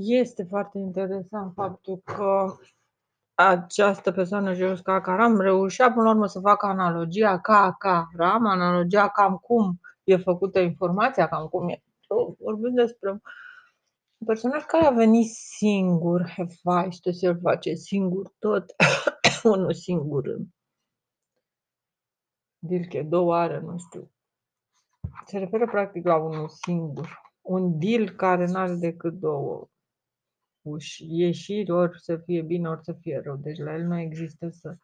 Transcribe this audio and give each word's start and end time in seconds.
Este 0.00 0.44
foarte 0.44 0.78
interesant 0.78 1.52
faptul 1.54 2.00
că 2.04 2.54
această 3.34 4.12
persoană, 4.12 4.52
Jos 4.54 4.80
Cacaram, 4.80 5.40
reușea 5.40 5.92
până 5.92 6.04
la 6.04 6.10
urmă 6.10 6.26
să 6.26 6.40
facă 6.40 6.66
analogia 6.66 7.40
Cacaram, 7.40 8.46
analogia 8.46 9.08
cam 9.08 9.36
cum 9.36 9.80
e 10.04 10.16
făcută 10.16 10.58
informația, 10.58 11.28
cam 11.28 11.46
cum 11.46 11.68
e. 11.68 11.82
Vorbim 12.38 12.74
despre 12.74 13.10
un 13.10 14.26
personaj 14.26 14.64
care 14.64 14.84
a 14.84 14.90
venit 14.90 15.30
singur, 15.30 16.32
Hefaiște, 16.36 17.12
să-l 17.12 17.38
face 17.42 17.74
singur 17.74 18.32
tot, 18.38 18.64
unul 19.54 19.72
singur. 19.72 20.36
Dilche, 22.58 23.02
două 23.02 23.36
are, 23.36 23.60
nu 23.60 23.78
știu. 23.78 24.10
Se 25.26 25.38
referă 25.38 25.66
practic 25.66 26.04
la 26.04 26.16
unul 26.16 26.48
singur. 26.48 27.22
Un 27.40 27.78
deal 27.78 28.10
care 28.10 28.46
nu 28.46 28.58
are 28.58 28.74
decât 28.74 29.12
două 29.12 29.56
uși, 29.60 29.77
ieșiri, 30.98 31.70
ori 31.70 32.00
să 32.00 32.16
fie 32.16 32.42
bine, 32.42 32.68
ori 32.68 32.84
să 32.84 32.92
fie 32.92 33.20
rău. 33.24 33.36
Deci 33.36 33.58
la 33.58 33.74
el 33.74 33.82
nu 33.82 33.98
există 33.98 34.48
să, 34.48 34.76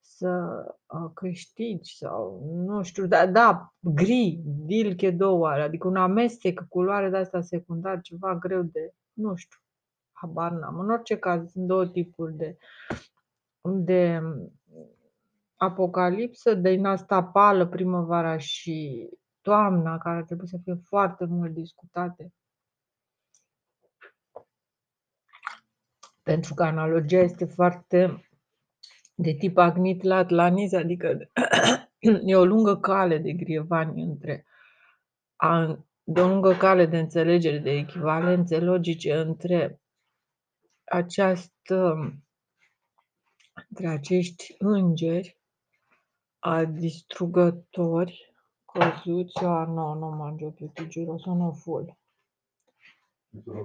să 0.00 0.64
uh, 0.86 1.10
câștigi 1.14 1.96
sau 1.96 2.42
nu 2.54 2.82
știu, 2.82 3.06
da, 3.06 3.26
da 3.26 3.74
gri, 3.78 4.40
dilche 4.44 5.10
două 5.10 5.48
are, 5.48 5.62
adică 5.62 5.88
un 5.88 5.96
amestec, 5.96 6.64
culoare 6.68 7.10
de 7.10 7.16
asta 7.16 7.40
secundar, 7.40 8.00
ceva 8.00 8.36
greu 8.36 8.62
de, 8.62 8.94
nu 9.12 9.34
știu, 9.34 9.58
habar 10.12 10.52
n-am. 10.52 10.78
În 10.78 10.90
orice 10.90 11.16
caz, 11.16 11.50
sunt 11.50 11.66
două 11.66 11.86
tipuri 11.86 12.36
de, 12.36 12.56
de 13.60 14.20
apocalipsă, 15.56 16.54
din 16.54 16.84
asta 16.84 17.24
pală 17.24 17.66
primăvara 17.66 18.36
și 18.36 19.08
toamna, 19.40 19.98
care 19.98 20.24
trebuie 20.24 20.46
să 20.46 20.58
fie 20.62 20.74
foarte 20.74 21.24
mult 21.24 21.52
discutate. 21.52 22.32
Pentru 26.22 26.54
că 26.54 26.62
analogia 26.62 27.18
este 27.20 27.44
foarte 27.44 28.28
de 29.14 29.32
tip 29.32 29.56
agnit 29.58 30.02
la 30.02 30.16
atlanis, 30.16 30.72
adică 30.72 31.30
e 32.24 32.36
o 32.36 32.44
lungă 32.44 32.76
cale 32.76 33.18
de 33.18 33.32
grievani 33.32 34.02
între 34.02 34.46
de 36.04 36.20
o 36.20 36.26
lungă 36.26 36.54
cale 36.54 36.86
de 36.86 36.98
înțelegere, 36.98 37.58
de 37.58 37.70
echivalențe 37.70 38.58
logice 38.58 39.14
între 39.14 39.80
această 40.84 41.96
între 43.68 43.88
acești 43.88 44.54
îngeri 44.58 45.38
a 46.38 46.64
distrugători 46.64 48.34
căzuți, 48.72 49.44
a, 49.44 49.64
nu, 49.64 49.94
nu 49.94 50.08
mangio 50.08 50.50
più, 50.50 50.70
ti 50.74 50.86
giuro, 50.88 51.18
sono 51.18 51.52
full. 51.52 51.98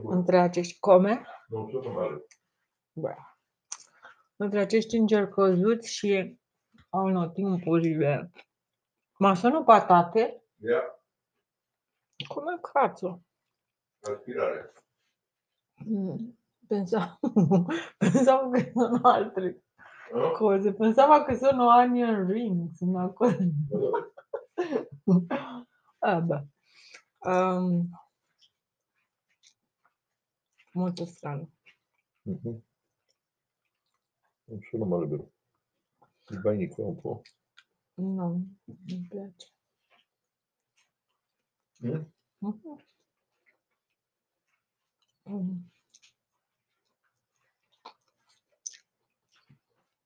Între 0.03 0.39
acești, 0.39 0.79
come? 0.79 1.25
Non 1.47 1.69
sono 1.71 1.91
male. 1.91 2.25
Bă. 2.99 3.15
Între 4.35 4.59
acești 4.59 4.95
îngeri 4.95 5.29
căzuți 5.29 5.93
și 5.93 6.39
anotimpurile. 6.89 8.31
Ma 9.17 9.33
sono 9.35 9.63
patate? 9.63 10.41
Yeah, 10.59 10.83
Come 12.27 12.59
cazzo? 12.73 13.21
aspirare. 14.01 14.71
Mm, 15.85 16.37
Pensavo, 16.67 17.17
pensavo 17.97 18.49
che 18.49 18.71
sono 18.73 18.99
altre 19.03 19.61
No? 20.13 20.31
cose, 20.31 20.73
pensavo 20.73 21.23
che 21.25 21.35
sono 21.35 21.67
onion 21.67 22.25
rings, 22.27 22.79
una 22.79 23.07
cosa. 23.09 23.37
Vabbè. 25.99 26.43
Ehm, 27.27 27.89
molto 30.73 31.05
strano. 31.05 31.49
Mhm. 32.25 32.61
Non 34.47 34.61
sono 34.69 34.85
male 34.85 35.07
vero. 35.07 35.31
Ti 36.25 36.37
bagni 36.39 36.67
qua 36.67 36.85
un 36.85 37.01
po'. 37.01 37.21
No, 37.95 38.41
mi 38.65 39.07
piace. 39.09 39.51
Mm? 41.85 42.01
Mhm. 42.39 42.77
Mm. 45.29 45.57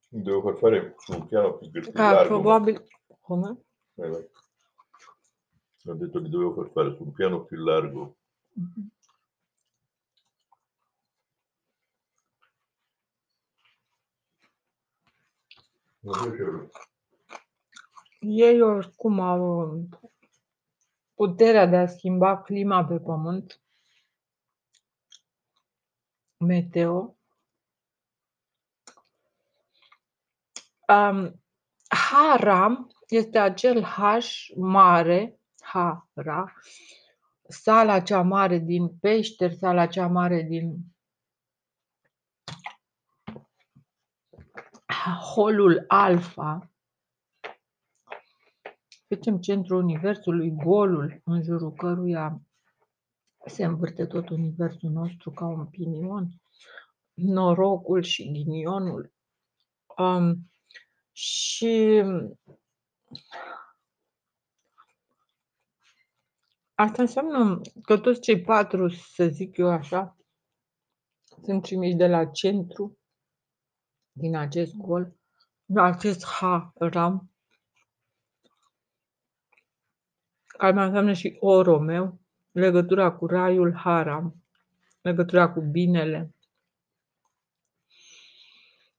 Devo 0.10 0.42
far 0.42 0.58
fare 0.58 0.96
su 0.98 1.14
un 1.14 1.28
piano 1.28 1.58
più, 1.58 1.70
più 1.70 1.82
Ah, 1.94 2.12
largo. 2.12 2.28
probabil- 2.42 2.84
Come? 3.22 3.64
Vai. 3.94 4.28
Ho 5.86 5.94
detto 5.94 6.22
che 6.22 6.30
dovevo 6.30 6.54
far 6.54 6.72
fare 6.72 6.96
su 6.96 7.04
un 7.04 7.12
piano 7.14 7.44
più 7.46 7.58
largo. 7.64 8.18
Mhm. 8.54 8.90
Ei 18.20 18.62
oricum 18.62 19.20
au 19.20 19.60
um, 19.60 19.90
puterea 21.14 21.66
de 21.66 21.78
a 21.78 21.88
schimba 21.88 22.42
clima 22.42 22.86
pe 22.86 23.00
pământ, 23.00 23.62
meteo. 26.38 27.18
Um, 30.88 31.42
Hara 31.88 32.88
este 33.08 33.40
acel 33.40 33.84
H 33.84 34.00
mare, 34.56 35.40
Hara, 35.60 36.54
sala 37.48 38.02
cea 38.02 38.22
mare 38.22 38.58
din 38.58 38.98
peșteri, 38.98 39.56
sala 39.56 39.88
cea 39.88 40.08
mare 40.08 40.42
din 40.42 40.78
holul 45.10 45.84
alfa, 45.88 46.72
zicem 49.10 49.38
centrul 49.38 49.84
universului, 49.84 50.52
golul 50.52 51.22
în 51.24 51.44
jurul 51.44 51.74
căruia 51.74 52.42
se 53.46 53.66
învârte 53.66 54.06
tot 54.06 54.30
universul 54.30 54.90
nostru 54.90 55.32
ca 55.32 55.46
un 55.46 55.66
pinion, 55.66 56.28
norocul 57.14 58.02
și 58.02 58.32
ghinionul. 58.32 59.14
Um, 59.98 60.52
și 61.12 62.04
asta 66.74 67.02
înseamnă 67.02 67.62
că 67.82 67.98
toți 67.98 68.22
cei 68.22 68.42
patru, 68.42 68.90
să 68.90 69.28
zic 69.28 69.58
eu 69.58 69.70
așa, 69.70 70.18
sunt 71.44 71.62
trimiși 71.62 71.96
de 71.96 72.08
la 72.08 72.26
centru, 72.26 72.98
din 74.22 74.36
acest 74.36 74.76
gol, 74.76 75.16
din 75.66 75.78
acest 75.78 76.26
ha-ram, 76.26 77.32
care 80.46 80.74
mai 80.74 80.86
înseamnă 80.86 81.14
și 81.14 81.38
oro 81.40 81.80
meu, 81.80 82.20
legătura 82.52 83.12
cu 83.12 83.26
raiul 83.26 83.74
haram, 83.76 84.36
legătura 85.02 85.50
cu 85.52 85.62
binele. 85.62 86.36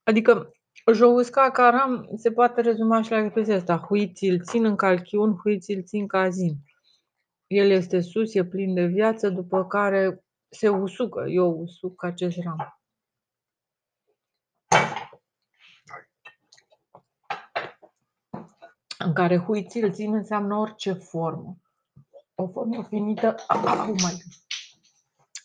Adică 0.02 0.52
Jousca 0.92 1.50
Caram 1.50 2.10
se 2.16 2.32
poate 2.32 2.60
rezuma 2.60 3.02
și 3.02 3.10
la 3.10 3.18
expresia 3.18 3.56
asta. 3.56 3.76
Huiți 3.76 4.24
îl 4.24 4.40
țin 4.40 4.64
în 4.64 4.76
calchiun, 4.76 5.36
huiți 5.36 5.72
îl 5.72 5.82
țin 5.82 6.06
ca 6.06 6.28
zin. 6.28 6.56
El 7.46 7.70
este 7.70 8.00
sus, 8.00 8.34
e 8.34 8.44
plin 8.44 8.74
de 8.74 8.86
viață, 8.86 9.28
după 9.28 9.66
care 9.66 10.24
se 10.48 10.68
usucă. 10.68 11.24
Eu 11.28 11.60
usuc 11.60 12.04
acest 12.04 12.38
ram. 12.44 12.81
În 19.04 19.12
care 19.12 19.38
huiți 19.38 19.78
îl 19.78 19.92
țin 19.92 20.14
înseamnă 20.14 20.56
orice 20.56 20.92
formă. 20.92 21.56
O 22.34 22.48
formă 22.48 22.82
finită, 22.82 23.34
oh 23.48 23.86
my, 23.86 24.22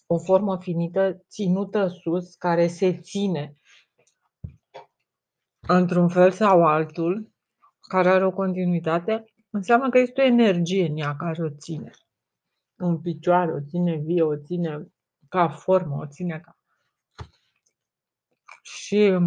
o 0.05 0.17
formă 0.17 0.57
finită 0.57 1.23
ținută 1.29 1.87
sus, 1.87 2.35
care 2.35 2.67
se 2.67 2.99
ține 2.99 3.57
într-un 5.67 6.09
fel 6.09 6.31
sau 6.31 6.65
altul, 6.65 7.31
care 7.79 8.09
are 8.09 8.25
o 8.25 8.31
continuitate, 8.31 9.25
înseamnă 9.49 9.89
că 9.89 9.99
este 9.99 10.21
o 10.21 10.25
energie 10.25 10.87
în 10.87 10.97
ea 10.97 11.15
care 11.15 11.43
o 11.43 11.49
ține 11.49 11.91
în 12.75 13.01
picioare, 13.01 13.51
o 13.51 13.61
ține 13.61 13.95
vie, 13.95 14.21
o 14.21 14.37
ține 14.37 14.87
ca 15.29 15.49
formă, 15.49 15.95
o 15.95 16.07
ține 16.07 16.39
ca... 16.39 16.57
Și 18.61 19.17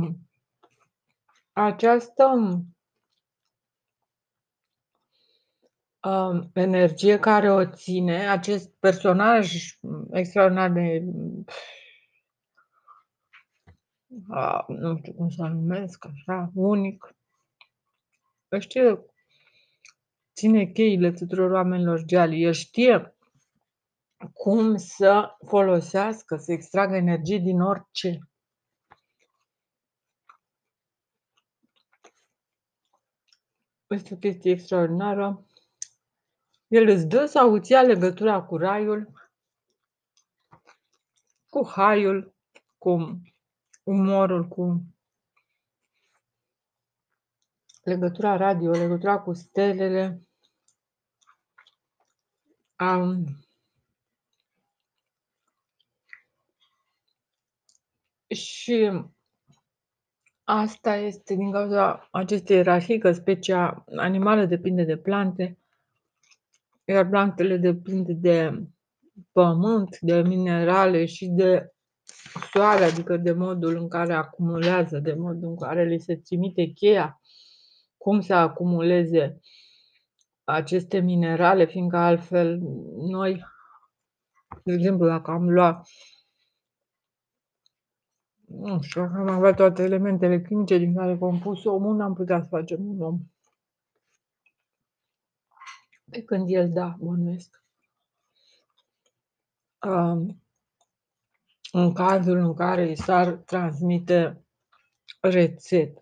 această 1.52 2.24
um, 2.24 2.76
energie 6.52 7.18
care 7.18 7.52
o 7.52 7.70
ține, 7.70 8.28
acest 8.28 8.70
personaj 8.78 9.76
extraordinar 10.10 10.70
de 10.70 11.04
a, 14.28 14.64
nu 14.68 14.96
știu 14.96 15.12
cum 15.12 15.28
să 15.28 15.42
numesc, 15.42 16.04
așa, 16.04 16.50
unic, 16.54 17.16
știe, 18.58 19.04
ține 20.34 20.64
cheile 20.64 21.12
tuturor 21.12 21.50
oamenilor 21.50 22.02
geali. 22.04 22.42
El 22.42 22.52
știe 22.52 23.14
cum 24.32 24.76
să 24.76 25.36
folosească, 25.46 26.36
să 26.36 26.52
extragă 26.52 26.96
energie 26.96 27.38
din 27.38 27.60
orice. 27.60 28.18
Este 33.86 34.14
o 34.14 34.16
chestie 34.16 34.50
extraordinară. 34.50 35.44
El 36.70 36.88
îți 36.88 37.06
dă 37.06 37.26
sau 37.26 37.54
îți 37.54 37.72
ia 37.72 37.82
legătura 37.82 38.42
cu 38.42 38.56
raiul, 38.56 39.12
cu 41.48 41.66
haiul, 41.68 42.34
cu 42.78 43.20
umorul, 43.82 44.48
cu 44.48 44.84
legătura 47.82 48.36
radio, 48.36 48.70
legătura 48.70 49.20
cu 49.20 49.32
stelele. 49.32 50.22
Um, 52.78 53.24
și 58.28 58.90
asta 60.44 60.96
este 60.96 61.34
din 61.34 61.52
cauza 61.52 62.08
acestei 62.10 62.56
ierarhii, 62.56 62.98
că 62.98 63.12
specia 63.12 63.84
animală 63.96 64.44
depinde 64.44 64.84
de 64.84 64.96
plante, 64.96 65.59
iar 66.84 67.08
plantele 67.08 67.56
depind 67.56 68.08
de 68.10 68.66
pământ, 69.32 69.98
de 70.00 70.22
minerale 70.22 71.04
și 71.04 71.26
de 71.26 71.72
soare, 72.52 72.84
adică 72.84 73.16
de 73.16 73.32
modul 73.32 73.76
în 73.76 73.88
care 73.88 74.12
acumulează, 74.12 74.98
de 74.98 75.14
modul 75.14 75.48
în 75.48 75.56
care 75.56 75.84
li 75.84 76.00
se 76.00 76.16
trimite 76.16 76.64
cheia, 76.64 77.20
cum 77.96 78.20
să 78.20 78.34
acumuleze 78.34 79.40
aceste 80.44 80.98
minerale, 80.98 81.66
fiindcă 81.66 81.96
altfel 81.96 82.58
noi, 83.10 83.44
de 84.64 84.72
exemplu, 84.72 85.06
dacă 85.06 85.30
am 85.30 85.50
luat 85.50 85.88
nu 88.50 88.80
știu, 88.80 89.00
dacă 89.00 89.18
am 89.18 89.28
avea 89.28 89.54
toate 89.54 89.82
elementele 89.82 90.40
chimice 90.40 90.78
din 90.78 90.94
care 90.94 91.10
e 91.10 91.16
compus 91.16 91.64
omul, 91.64 91.96
n-am 91.96 92.14
putea 92.14 92.40
să 92.40 92.46
facem 92.48 92.88
un 92.88 93.00
om. 93.00 93.20
Pe 96.10 96.22
când 96.22 96.50
el, 96.50 96.72
da, 96.72 96.96
bănuiesc. 96.98 97.64
Um, 99.86 100.42
în 101.72 101.92
cazul 101.92 102.36
în 102.36 102.54
care 102.54 102.90
i 102.90 102.96
s-ar 102.96 103.32
transmite 103.32 104.44
rețeta. 105.20 106.00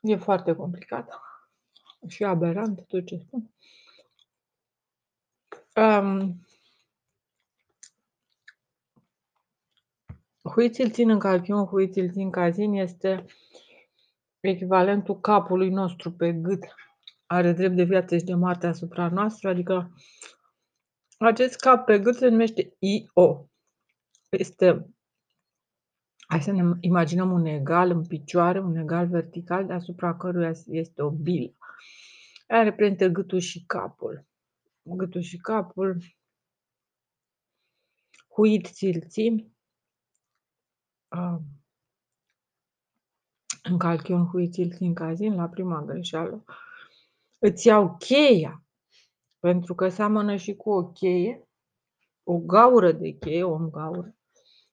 E 0.00 0.16
foarte 0.16 0.54
complicat 0.54 1.20
și 2.08 2.24
aberant 2.24 2.86
tot 2.86 3.06
ce 3.06 3.16
spun. 3.16 3.54
Um, 5.76 6.44
Huițil 10.52 10.90
țin 10.90 11.10
în 11.10 11.18
calchion, 11.18 11.64
huițil 11.64 12.10
țin 12.12 12.30
cazin 12.30 12.72
este 12.72 13.24
echivalentul 14.40 15.20
capului 15.20 15.68
nostru 15.68 16.12
pe 16.12 16.32
gât. 16.32 16.64
Are 17.26 17.52
drept 17.52 17.76
de 17.76 17.82
viață 17.82 18.16
și 18.16 18.24
de 18.24 18.34
moarte 18.34 18.66
asupra 18.66 19.08
noastră, 19.08 19.48
adică 19.48 19.94
acest 21.18 21.56
cap 21.56 21.84
pe 21.84 21.98
gât 21.98 22.16
se 22.16 22.28
numește 22.28 22.76
I-O. 22.78 23.46
Este, 24.30 24.94
hai 26.26 26.42
să 26.42 26.52
ne 26.52 26.76
imaginăm 26.80 27.32
un 27.32 27.44
egal 27.44 27.90
în 27.90 28.06
picioare, 28.06 28.60
un 28.60 28.76
egal 28.76 29.06
vertical, 29.08 29.66
deasupra 29.66 30.16
căruia 30.16 30.52
este 30.66 31.02
o 31.02 31.10
bilă. 31.10 31.56
Aia 32.48 32.62
reprezintă 32.62 33.06
gâtul 33.06 33.38
și 33.38 33.64
capul. 33.66 34.26
Gâtul 34.82 35.20
și 35.20 35.36
capul, 35.36 36.02
huit 38.28 38.66
țil 38.66 39.04
țin, 39.08 39.52
în 43.62 43.78
calchion 43.78 44.26
huițil 44.26 44.72
țin 44.72 44.94
cazin 44.94 45.34
la 45.34 45.48
prima 45.48 45.82
greșeală, 45.82 46.44
îți 47.46 47.66
iau 47.66 47.96
cheia, 47.96 48.64
pentru 49.38 49.74
că 49.74 49.88
seamănă 49.88 50.36
și 50.36 50.54
cu 50.54 50.70
o 50.70 50.86
cheie, 50.86 51.48
o 52.22 52.38
gaură 52.38 52.92
de 52.92 53.10
cheie, 53.10 53.44
o 53.44 53.56
gaură, 53.56 54.16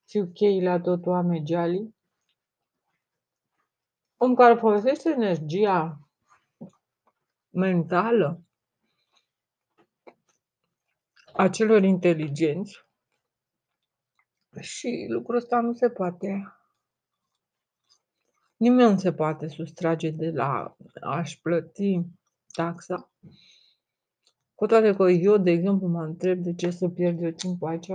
și 0.08 0.24
cheile 0.34 0.68
a 0.68 0.80
tot 0.80 1.06
oameni 1.06 1.44
geali, 1.44 1.94
om 4.16 4.34
care 4.34 4.54
folosește 4.54 5.10
energia 5.10 6.08
mentală 7.50 8.42
a 11.32 11.48
celor 11.48 11.82
inteligenți 11.82 12.86
și 14.60 15.06
lucrul 15.08 15.36
ăsta 15.36 15.60
nu 15.60 15.72
se 15.72 15.90
poate. 15.90 16.56
Nimeni 18.56 18.90
nu 18.90 18.98
se 18.98 19.12
poate 19.12 19.48
sustrage 19.48 20.10
de 20.10 20.30
la 20.30 20.76
a-și 21.00 21.40
plăti 21.40 22.00
taxa. 22.52 23.12
Cu 24.54 24.66
toate 24.66 24.94
că 24.94 25.10
eu, 25.10 25.36
de 25.36 25.50
exemplu, 25.50 25.86
mă 25.86 26.02
întreb 26.02 26.42
de 26.42 26.54
ce 26.54 26.70
să 26.70 26.88
pierd 26.88 27.22
eu 27.22 27.30
timpul 27.30 27.68
aici, 27.68 27.90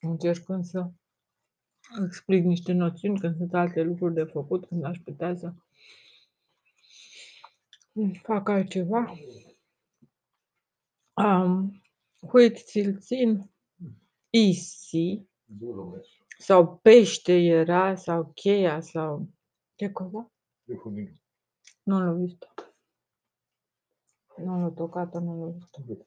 încercând 0.00 0.64
să 0.64 0.90
explic 2.04 2.44
niște 2.44 2.72
noțiuni 2.72 3.18
când 3.18 3.36
sunt 3.36 3.54
alte 3.54 3.82
lucruri 3.82 4.14
de 4.14 4.24
făcut, 4.24 4.66
când 4.66 4.84
aș 4.84 4.98
putea 4.98 5.36
să 5.36 5.52
fac 8.22 8.48
altceva. 8.48 9.14
Um, 11.14 11.82
huit 12.28 12.56
ți-l 12.56 12.98
țin, 12.98 13.50
isi, 14.30 15.26
sau 16.38 16.76
pește 16.76 17.32
era, 17.32 17.94
sau 17.94 18.32
cheia, 18.34 18.80
sau... 18.80 19.28
Ce 19.74 19.90
cosa? 19.90 20.32
Nu 21.82 21.98
l'ho 22.00 22.14
visto. 22.16 22.46
Non 24.36 24.62
l'ho 24.62 24.72
toccato, 24.72 25.20
non 25.20 25.38
l'ho 25.38 25.52
visto. 25.52 26.06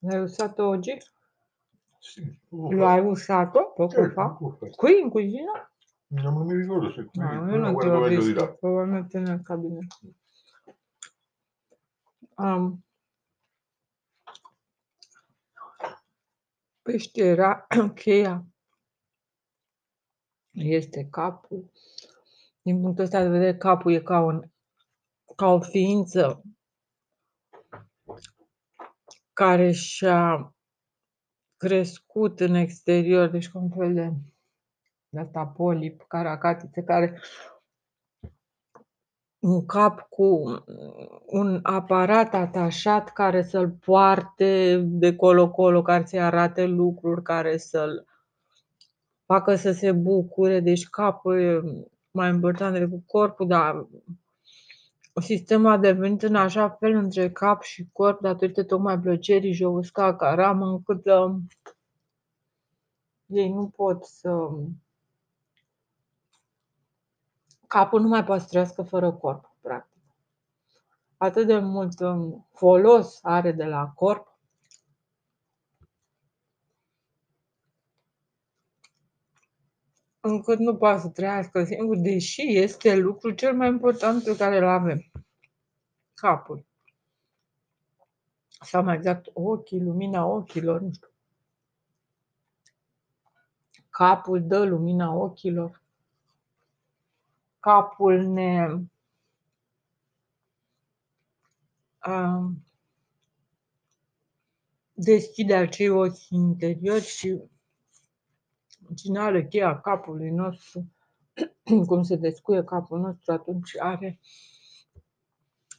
L'hai 0.00 0.20
usato 0.20 0.66
oggi? 0.66 0.96
Sì. 1.98 2.38
Lo 2.50 2.86
hai 2.86 3.00
usato 3.00 3.72
poco 3.74 3.88
Certo, 3.88 4.12
fa? 4.12 4.38
Qui 4.76 4.98
in 5.00 5.10
cucina? 5.10 5.70
Non 6.08 6.46
mi 6.46 6.54
ricordo 6.54 6.92
se 6.92 7.04
qui, 7.04 7.18
No, 7.18 7.32
io 7.32 7.56
non 7.56 7.74
meglio 7.74 8.08
di 8.08 8.16
visto, 8.16 8.56
probabilmente 8.60 9.18
nel 9.18 9.42
cabinetto. 9.42 9.96
Um, 12.36 12.80
pește 16.82 17.24
era 17.24 17.66
cheia. 17.94 18.44
Este 20.52 21.08
capul. 21.10 21.70
Din 22.62 22.80
punctul 22.80 23.04
ăsta 23.04 23.22
de 23.22 23.28
vedere, 23.28 23.56
capul 23.56 23.92
e 23.92 24.02
ca, 24.02 24.20
un, 24.20 24.50
ca 25.36 25.46
o 25.46 25.60
ființă 25.60 26.42
care 29.32 29.70
și-a 29.72 30.54
crescut 31.56 32.40
în 32.40 32.54
exterior, 32.54 33.28
deci 33.28 33.48
ca 33.48 33.58
un 33.58 33.70
fel 33.70 33.94
de, 33.94 34.12
de 35.08 35.20
asta 35.20 35.46
polip, 35.46 36.04
caracatiță, 36.08 36.80
care 36.80 37.20
un 39.38 39.66
cap 39.66 40.00
cu 40.08 40.44
un 41.26 41.60
aparat 41.62 42.34
atașat 42.34 43.12
care 43.12 43.42
să-l 43.42 43.70
poarte 43.70 44.82
de 44.84 45.16
colo-colo, 45.16 45.82
care 45.82 46.04
să-i 46.04 46.20
arate 46.20 46.64
lucruri, 46.64 47.22
care 47.22 47.56
să-l 47.56 48.06
facă 49.24 49.54
să 49.54 49.72
se 49.72 49.92
bucure. 49.92 50.60
Deci 50.60 50.88
capul 50.88 51.40
e 51.40 51.60
mai 52.10 52.28
important 52.28 52.72
decât 52.72 53.06
corpul, 53.06 53.46
dar 53.46 53.86
sistemul 55.20 55.70
a 55.70 55.76
devenit 55.76 56.22
în 56.22 56.34
așa 56.34 56.68
fel 56.70 56.92
între 56.94 57.30
cap 57.30 57.62
și 57.62 57.88
corp 57.92 58.20
datorită 58.20 58.64
tocmai 58.64 58.98
plăcerii 58.98 59.52
și 59.54 59.62
o 59.62 59.70
usca 59.70 60.16
caramă 60.16 60.66
încât 60.66 61.04
uh, 61.04 61.34
ei 63.26 63.48
nu 63.48 63.68
pot 63.68 64.04
să 64.04 64.48
capul 67.66 68.00
nu 68.00 68.08
mai 68.08 68.24
poate 68.24 68.42
să 68.42 68.48
trăiască 68.48 68.82
fără 68.82 69.12
corp, 69.12 69.50
practic. 69.60 70.02
Atât 71.16 71.46
de 71.46 71.58
mult 71.58 72.00
um, 72.00 72.46
folos 72.52 73.18
are 73.22 73.52
de 73.52 73.64
la 73.64 73.92
corp, 73.94 74.35
încât 80.26 80.58
nu 80.58 80.76
poate 80.76 81.00
să 81.00 81.08
trăiască 81.08 81.64
singur, 81.64 81.96
deși 81.96 82.56
este 82.58 82.96
lucrul 82.96 83.34
cel 83.34 83.54
mai 83.56 83.68
important 83.68 84.22
pe 84.22 84.36
care 84.36 84.56
îl 84.56 84.66
avem. 84.66 85.04
Capul. 86.14 86.66
Sau 88.60 88.82
mai 88.82 88.94
exact 88.96 89.30
ochii, 89.32 89.82
lumina 89.82 90.26
ochilor, 90.26 90.80
nu 90.80 90.92
știu. 90.92 91.08
Capul 93.90 94.46
dă 94.46 94.64
lumina 94.64 95.14
ochilor. 95.14 95.82
Capul 97.60 98.22
ne 98.22 98.68
um, 102.06 102.64
deschide 104.92 105.54
acei 105.54 105.88
ochi 105.88 106.28
interiori 106.28 107.04
și 107.04 107.40
cine 108.94 109.18
are 109.18 109.46
cheia 109.46 109.80
capului 109.80 110.30
nostru, 110.30 110.92
cum 111.86 112.02
se 112.02 112.16
descuie 112.16 112.64
capul 112.64 112.98
nostru, 112.98 113.32
atunci 113.32 113.78
are 113.78 114.20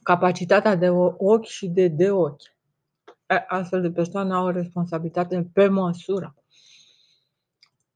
capacitatea 0.04 0.76
de 0.76 0.90
ochi 0.90 1.46
și 1.46 1.68
de 1.68 1.88
de 1.88 2.12
ochi. 2.12 2.56
Astfel 3.48 3.82
de 3.82 3.92
persoane 3.92 4.34
au 4.34 4.46
o 4.46 4.52
responsabilitate 4.52 5.50
pe 5.54 5.68
măsură. 5.68 6.36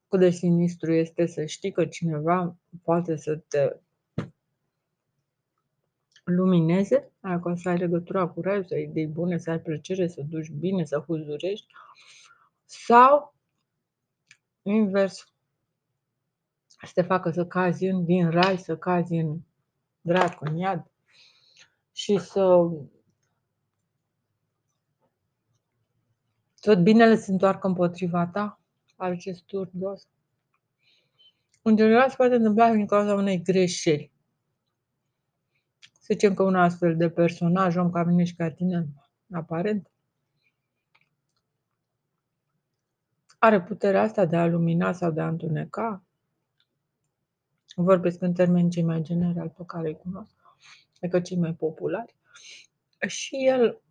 Cât 0.08 0.20
de 0.20 0.30
sinistru 0.30 0.94
este 0.94 1.26
să 1.26 1.46
știi 1.46 1.72
că 1.72 1.86
cineva 1.86 2.56
poate 2.84 3.16
să 3.16 3.36
te 3.48 3.76
lumineze, 6.24 7.12
dacă 7.20 7.54
să 7.56 7.70
ai 7.70 7.78
legătura 7.78 8.28
cu 8.28 8.42
raiul, 8.42 8.64
să 8.64 8.74
ai 8.74 8.84
idei 8.84 9.08
bune, 9.08 9.38
să 9.38 9.50
ai 9.50 9.60
plăcere, 9.60 10.08
să 10.08 10.22
duci 10.30 10.50
bine, 10.50 10.86
să 10.86 11.04
huzurești, 11.08 11.68
sau 12.66 13.36
invers, 14.62 15.34
să 16.68 16.92
te 16.94 17.02
facă 17.02 17.32
să 17.32 17.46
cazi 17.46 17.86
în, 17.86 18.06
din 18.06 18.30
rai, 18.30 18.58
să 18.58 18.78
cazi 18.78 19.14
în 19.14 19.40
dracu, 20.02 20.46
în 20.46 20.58
iad 20.58 20.92
și 21.92 22.18
să 22.18 22.70
tot 26.60 26.84
binele 26.84 27.16
se 27.16 27.32
întoarcă 27.32 27.68
împotriva 27.68 28.28
ta, 28.28 28.60
acest 28.96 29.44
turdos. 29.44 30.08
În 31.62 31.76
general 31.76 32.10
se 32.10 32.16
poate 32.16 32.36
întâmpla 32.36 32.72
din 32.72 32.86
cauza 32.86 33.14
unei 33.14 33.42
greșeli. 33.42 34.12
Să 35.80 36.08
zicem 36.14 36.34
că 36.34 36.44
un 36.44 36.56
astfel 36.56 36.98
de 36.98 37.10
personaj, 37.10 37.76
om 37.76 37.92
ca 37.92 38.04
mine 38.04 38.24
și 38.24 38.36
ca 38.36 38.52
tine, 38.52 38.88
aparent, 39.32 39.92
are 43.44 43.62
puterea 43.62 44.02
asta 44.02 44.26
de 44.26 44.36
a 44.36 44.46
lumina 44.46 44.92
sau 44.92 45.12
de 45.12 45.22
a 45.22 45.28
întuneca. 45.28 46.04
Vorbesc 47.76 48.22
în 48.22 48.34
termeni 48.34 48.70
cei 48.70 48.84
mai 48.84 49.02
generali 49.02 49.50
pe 49.50 49.64
care 49.66 49.88
îi 49.88 49.98
cunosc, 49.98 50.36
adică 51.02 51.20
cei 51.20 51.38
mai 51.38 51.54
populari. 51.54 52.16
Și 53.08 53.36
el 53.48 53.82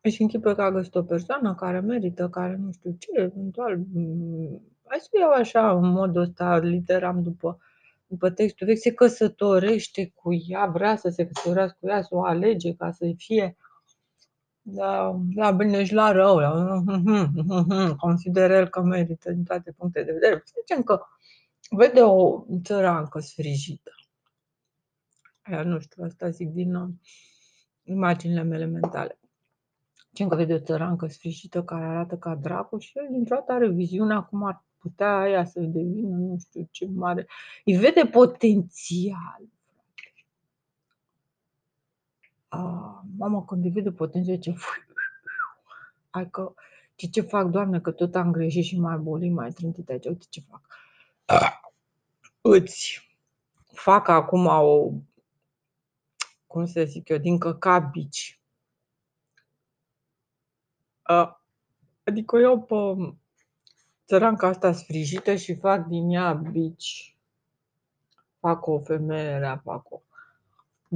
își 0.00 0.22
închipă 0.22 0.54
că 0.54 0.62
a 0.62 0.70
găsit 0.70 0.94
o 0.94 1.02
persoană 1.02 1.54
care 1.54 1.80
merită, 1.80 2.28
care 2.28 2.56
nu 2.56 2.72
știu 2.72 2.96
ce, 2.98 3.08
eventual, 3.12 3.76
mm, 3.92 4.62
hai 4.84 4.98
să 5.00 5.08
iau 5.20 5.30
așa, 5.30 5.70
în 5.70 5.88
modul 5.88 6.22
ăsta, 6.22 6.58
literam 6.58 7.22
după, 7.22 7.58
după 8.06 8.30
textul 8.30 8.66
vechi, 8.66 8.78
se 8.78 8.92
căsătorește 8.92 10.12
cu 10.14 10.32
ea, 10.48 10.66
vrea 10.66 10.96
să 10.96 11.08
se 11.08 11.26
căsătorească 11.26 11.76
cu 11.80 11.88
ea, 11.88 12.02
să 12.02 12.08
o 12.10 12.24
alege 12.24 12.74
ca 12.74 12.90
să 12.90 13.12
fie 13.16 13.56
da, 14.68 15.20
la 15.34 15.50
bine 15.50 15.84
și 15.84 15.92
la 15.94 16.12
rău, 16.12 16.38
la, 16.38 16.82
consideră 18.06 18.54
el 18.54 18.68
că 18.68 18.82
merită 18.82 19.32
din 19.32 19.44
toate 19.44 19.72
punctele 19.72 20.04
de 20.04 20.12
vedere. 20.12 20.42
Să 20.44 20.54
zicem 20.60 20.82
că 20.82 21.02
vede 21.70 22.00
o 22.00 22.44
țărancă 22.62 23.20
sfrijită. 23.20 23.90
Aia 25.42 25.62
nu 25.62 25.78
știu, 25.78 26.04
asta 26.04 26.28
zic 26.28 26.48
din 26.48 26.74
uh, 26.74 26.88
imaginile 27.82 28.42
mele 28.42 28.64
mentale. 28.64 29.18
Zicem 30.08 30.28
că 30.28 30.36
vede 30.36 30.54
o 30.54 30.58
țărancă 30.58 31.06
sfrijită 31.06 31.64
care 31.64 31.84
arată 31.84 32.16
ca 32.16 32.34
dracu 32.34 32.78
și 32.78 32.98
el 32.98 33.08
dintr-o 33.10 33.34
dată 33.34 33.52
are 33.52 33.68
viziunea 33.68 34.20
cum 34.20 34.44
ar 34.44 34.64
putea 34.78 35.18
aia 35.18 35.44
să 35.44 35.60
devină 35.60 36.16
nu 36.16 36.36
știu 36.38 36.68
ce 36.70 36.86
mare. 36.94 37.26
Îi 37.64 37.76
vede 37.76 38.04
potențial. 38.04 39.42
Ah, 42.48 43.00
mamă, 43.16 43.44
când 43.44 43.64
îi 43.64 43.70
vede 43.70 43.92
potențial, 43.92 44.38
ce 44.38 44.54
Hai 46.10 46.30
că, 46.30 46.54
ce, 46.94 47.06
ce 47.06 47.20
fac, 47.20 47.46
Doamne, 47.46 47.80
că 47.80 47.90
tot 47.90 48.14
am 48.14 48.30
greșit 48.32 48.64
și 48.64 48.78
mai 48.78 48.96
boli, 48.96 49.28
mai 49.28 49.50
trântit 49.50 49.88
aici, 49.88 50.06
uite 50.06 50.26
ce 50.28 50.40
fac. 50.40 50.60
Îți 52.40 53.08
fac 53.72 54.08
acum 54.08 54.46
o, 54.46 54.92
cum 56.46 56.66
să 56.66 56.84
zic 56.84 57.08
eu, 57.08 57.18
din 57.18 57.38
căcat 57.38 57.90
bici. 57.90 58.40
Adică 62.04 62.36
eu 62.36 62.62
pe 62.62 62.74
țăranca 64.06 64.46
asta 64.46 64.72
sfrijită 64.72 65.34
și 65.34 65.54
fac 65.54 65.86
din 65.86 66.10
ea 66.10 66.32
bici. 66.32 67.16
Fac 68.38 68.66
o 68.66 68.80
femeie 68.80 69.38
rea, 69.38 69.60
fac 69.64 69.90
o 69.90 70.02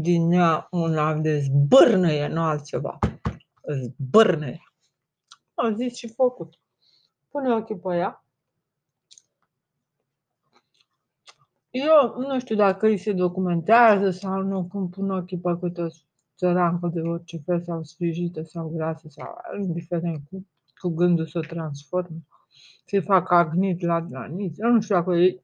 din 0.01 0.31
ea 0.33 0.67
una 0.71 1.15
de 1.15 1.39
zbârnăie, 1.39 2.27
nu 2.27 2.43
altceva. 2.43 2.99
Zbârnăie. 3.83 4.63
A 5.55 5.73
zis 5.73 5.97
și 5.97 6.09
făcut. 6.09 6.55
Pune 7.31 7.55
ochii 7.55 7.79
pe 7.79 7.97
ea. 7.97 8.25
Eu 11.71 12.15
nu 12.19 12.39
știu 12.39 12.57
dacă 12.57 12.87
îi 12.87 12.99
se 12.99 13.13
documentează 13.13 14.11
sau 14.11 14.43
nu 14.43 14.67
când 14.67 14.91
pun 14.91 15.11
ochii 15.11 15.39
pe 15.39 15.57
câte 15.61 15.83
o 15.83 15.89
țărancă 16.37 16.91
de 16.93 17.01
orice 17.01 17.39
fel 17.45 17.63
sau 17.63 17.83
sfrijită 17.83 18.43
sau 18.43 18.69
grasă 18.69 19.09
sau 19.09 19.37
indiferent 19.61 20.23
cu, 20.31 20.47
cu 20.79 20.89
gândul 20.89 21.27
să 21.27 21.39
o 21.39 21.41
transforme, 21.41 22.27
să-i 22.87 23.03
fac 23.03 23.31
agnit 23.31 23.81
la 23.81 24.01
granit. 24.01 24.59
Eu 24.59 24.71
nu 24.71 24.81
știu 24.81 24.95
dacă 24.95 25.15
ei 25.15 25.43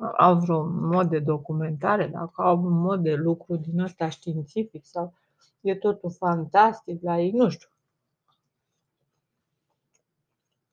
au 0.00 0.38
vreun 0.38 0.86
mod 0.86 1.08
de 1.08 1.18
documentare, 1.18 2.06
dacă 2.06 2.42
au 2.42 2.64
un 2.64 2.78
mod 2.78 3.02
de 3.02 3.14
lucru 3.14 3.56
din 3.56 3.80
ăsta 3.80 4.08
științific 4.08 4.84
sau 4.84 5.14
e 5.60 5.74
totul 5.74 6.10
fantastic 6.10 7.02
la 7.02 7.20
ei, 7.20 7.30
nu 7.30 7.48
știu. 7.48 7.68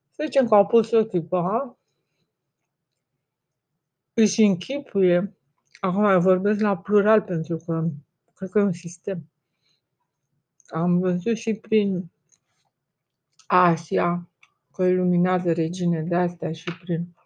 Să 0.09 0.23
zicem 0.25 0.47
că 0.47 0.55
au 0.55 0.65
pus 0.65 0.91
ochii 0.91 1.23
pe 1.23 1.35
ea, 1.35 1.77
își 4.13 4.41
închipuie, 4.41 5.37
acum 5.79 6.01
mai 6.01 6.19
vorbesc 6.19 6.59
la 6.59 6.77
plural 6.77 7.21
pentru 7.21 7.57
că 7.57 7.87
cred 8.35 8.49
că 8.49 8.59
e 8.59 8.63
un 8.63 8.71
sistem. 8.71 9.29
Am 10.67 10.99
văzut 10.99 11.35
și 11.35 11.53
prin 11.53 12.11
Asia 13.47 14.29
că 14.71 14.83
iluminează 14.83 15.53
regine 15.53 16.01
de 16.01 16.15
astea 16.15 16.51
și 16.51 16.77
prin 16.77 17.16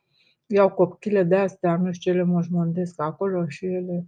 iau 0.53 0.69
copchile 0.69 1.23
de 1.23 1.35
astea, 1.35 1.77
nu 1.77 1.91
știu 1.91 2.11
ce 2.11 2.17
le 2.17 2.23
moșmondesc 2.23 2.99
acolo 2.99 3.47
și 3.47 3.65
ele 3.65 4.07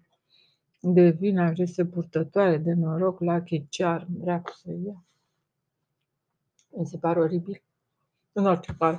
devin 0.79 1.39
aceste 1.39 1.85
purtătoare 1.85 2.57
de 2.57 2.73
noroc 2.73 3.19
la 3.19 3.41
chiciar, 3.41 4.07
vreau 4.09 4.43
să 4.55 4.71
ia. 4.71 5.05
Mi 6.77 6.85
se 6.85 6.97
pare 6.97 7.19
oribil. 7.19 7.63
În 8.31 8.45
orice 8.45 8.75
caz, 8.79 8.97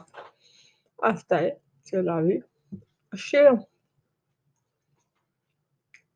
asta 0.97 1.43
e 1.43 1.61
ce 1.85 2.01
la 2.01 2.21
vii. 2.21 2.45
Și 3.13 3.37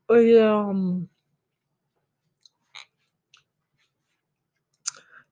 îi, 0.06 0.42
um, 0.42 1.10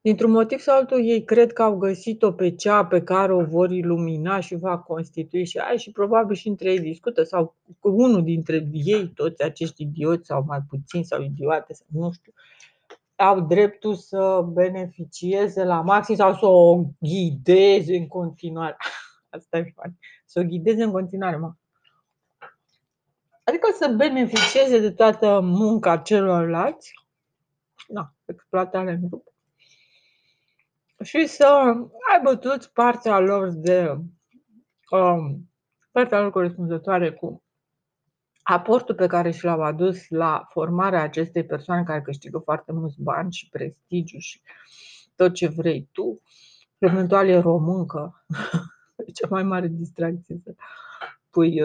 Dintr-un 0.06 0.30
motiv 0.30 0.58
sau 0.58 0.76
altul, 0.76 1.04
ei 1.04 1.24
cred 1.24 1.52
că 1.52 1.62
au 1.62 1.76
găsit-o 1.76 2.32
pe 2.32 2.54
cea 2.54 2.86
pe 2.86 3.02
care 3.02 3.32
o 3.32 3.44
vor 3.44 3.70
ilumina 3.70 4.40
și 4.40 4.54
va 4.54 4.78
constitui 4.78 5.44
și 5.44 5.58
ai 5.58 5.78
și 5.78 5.90
probabil 5.90 6.36
și 6.36 6.48
între 6.48 6.70
ei 6.70 6.80
discută 6.80 7.22
sau 7.22 7.56
cu 7.78 7.88
unul 7.88 8.22
dintre 8.22 8.68
ei, 8.72 9.08
toți 9.08 9.42
acești 9.42 9.82
idioți 9.82 10.26
sau 10.26 10.44
mai 10.46 10.58
puțin 10.68 11.04
sau 11.04 11.22
idiote 11.22 11.72
sau 11.72 11.86
nu 11.90 12.10
știu, 12.12 12.32
au 13.16 13.40
dreptul 13.40 13.94
să 13.94 14.44
beneficieze 14.52 15.64
la 15.64 15.80
maxim 15.80 16.14
sau 16.14 16.34
să 16.34 16.46
o 16.46 16.84
ghideze 16.98 17.96
în 17.96 18.06
continuare. 18.06 18.76
Asta 19.36 19.58
e 19.58 19.72
fain. 19.74 19.98
Să 20.24 20.40
o 20.40 20.44
ghideze 20.44 20.82
în 20.82 20.90
continuare, 20.90 21.36
mă. 21.36 21.52
Adică 23.44 23.68
să 23.78 23.94
beneficieze 23.96 24.80
de 24.80 24.90
toată 24.90 25.40
munca 25.42 25.96
celorlalți, 25.96 26.92
na, 27.88 28.14
exploatarea 28.24 28.92
în 28.92 29.08
grup 29.08 29.34
și 31.02 31.26
să 31.26 31.74
aibă 32.12 32.36
toți 32.36 32.72
partea 32.72 33.18
lor 33.18 33.50
de 33.50 33.96
um, 34.90 35.50
partea 35.90 36.20
lor 36.20 36.30
corespunzătoare 36.30 37.12
cu 37.12 37.42
aportul 38.42 38.94
pe 38.94 39.06
care 39.06 39.30
și 39.30 39.44
l-au 39.44 39.62
adus 39.62 40.08
la 40.08 40.46
formarea 40.48 41.02
acestei 41.02 41.44
persoane 41.44 41.82
care 41.82 42.02
câștigă 42.02 42.38
foarte 42.38 42.72
mulți 42.72 43.02
bani 43.02 43.32
și 43.32 43.48
prestigiu 43.48 44.18
și 44.18 44.40
tot 45.16 45.34
ce 45.34 45.46
vrei 45.46 45.88
tu, 45.92 46.22
eventual 46.78 47.28
e 47.28 47.38
româncă, 47.38 48.24
e 49.06 49.10
cea 49.12 49.26
mai 49.30 49.42
mare 49.42 49.66
distracție 49.66 50.40
să 50.44 50.54
pui 51.30 51.60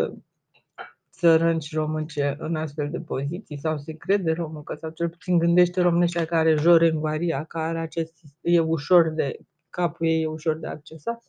uh, 1.21 1.29
țărănci 1.29 1.73
românce 1.73 2.35
în 2.39 2.55
astfel 2.55 2.89
de 2.89 2.99
poziții 2.99 3.57
sau 3.57 3.77
se 3.77 3.93
crede 3.93 4.31
româncă 4.31 4.77
sau 4.81 4.89
cel 4.89 5.09
puțin 5.09 5.37
gândește 5.37 5.81
românește 5.81 6.25
care 6.25 6.55
jore 6.55 6.87
în 6.87 6.99
varia, 6.99 7.43
care 7.43 7.79
acest 7.79 8.13
e 8.41 8.59
ușor 8.59 9.09
de, 9.09 9.39
capul 9.69 10.07
ei 10.07 10.21
e 10.21 10.27
ușor 10.27 10.55
de 10.55 10.67
accesat. 10.67 11.23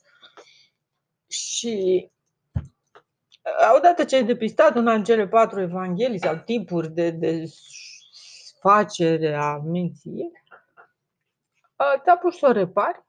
Și 1.26 2.10
odată 3.76 4.04
ce 4.04 4.16
ai 4.16 4.24
depistat 4.24 4.76
una 4.76 4.92
în 4.92 5.04
cele 5.04 5.28
patru 5.28 5.60
evanghelii 5.60 6.20
sau 6.20 6.36
tipuri 6.36 6.90
de, 6.90 7.10
de 7.10 7.44
facere 8.60 9.34
a 9.34 9.56
minții, 9.56 10.30
A, 11.76 12.00
Te-a 12.04 12.16
pus 12.16 12.38
să 12.38 12.46
o 12.46 12.52
repari? 12.52 13.04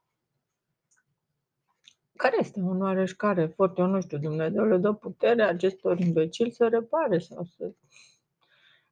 Care 2.16 2.36
este 2.40 2.60
un 2.60 2.82
oareșcare 2.82 3.42
efort? 3.42 3.78
Eu 3.78 3.86
nu 3.86 4.02
știu, 4.02 4.18
Dumnezeu 4.18 4.66
le 4.66 4.78
dă 4.78 4.94
putere 4.94 5.44
acestor 5.44 6.00
imbecili 6.00 6.52
să 6.52 6.68
repare 6.68 7.20
sau 7.20 7.44
să... 7.44 7.74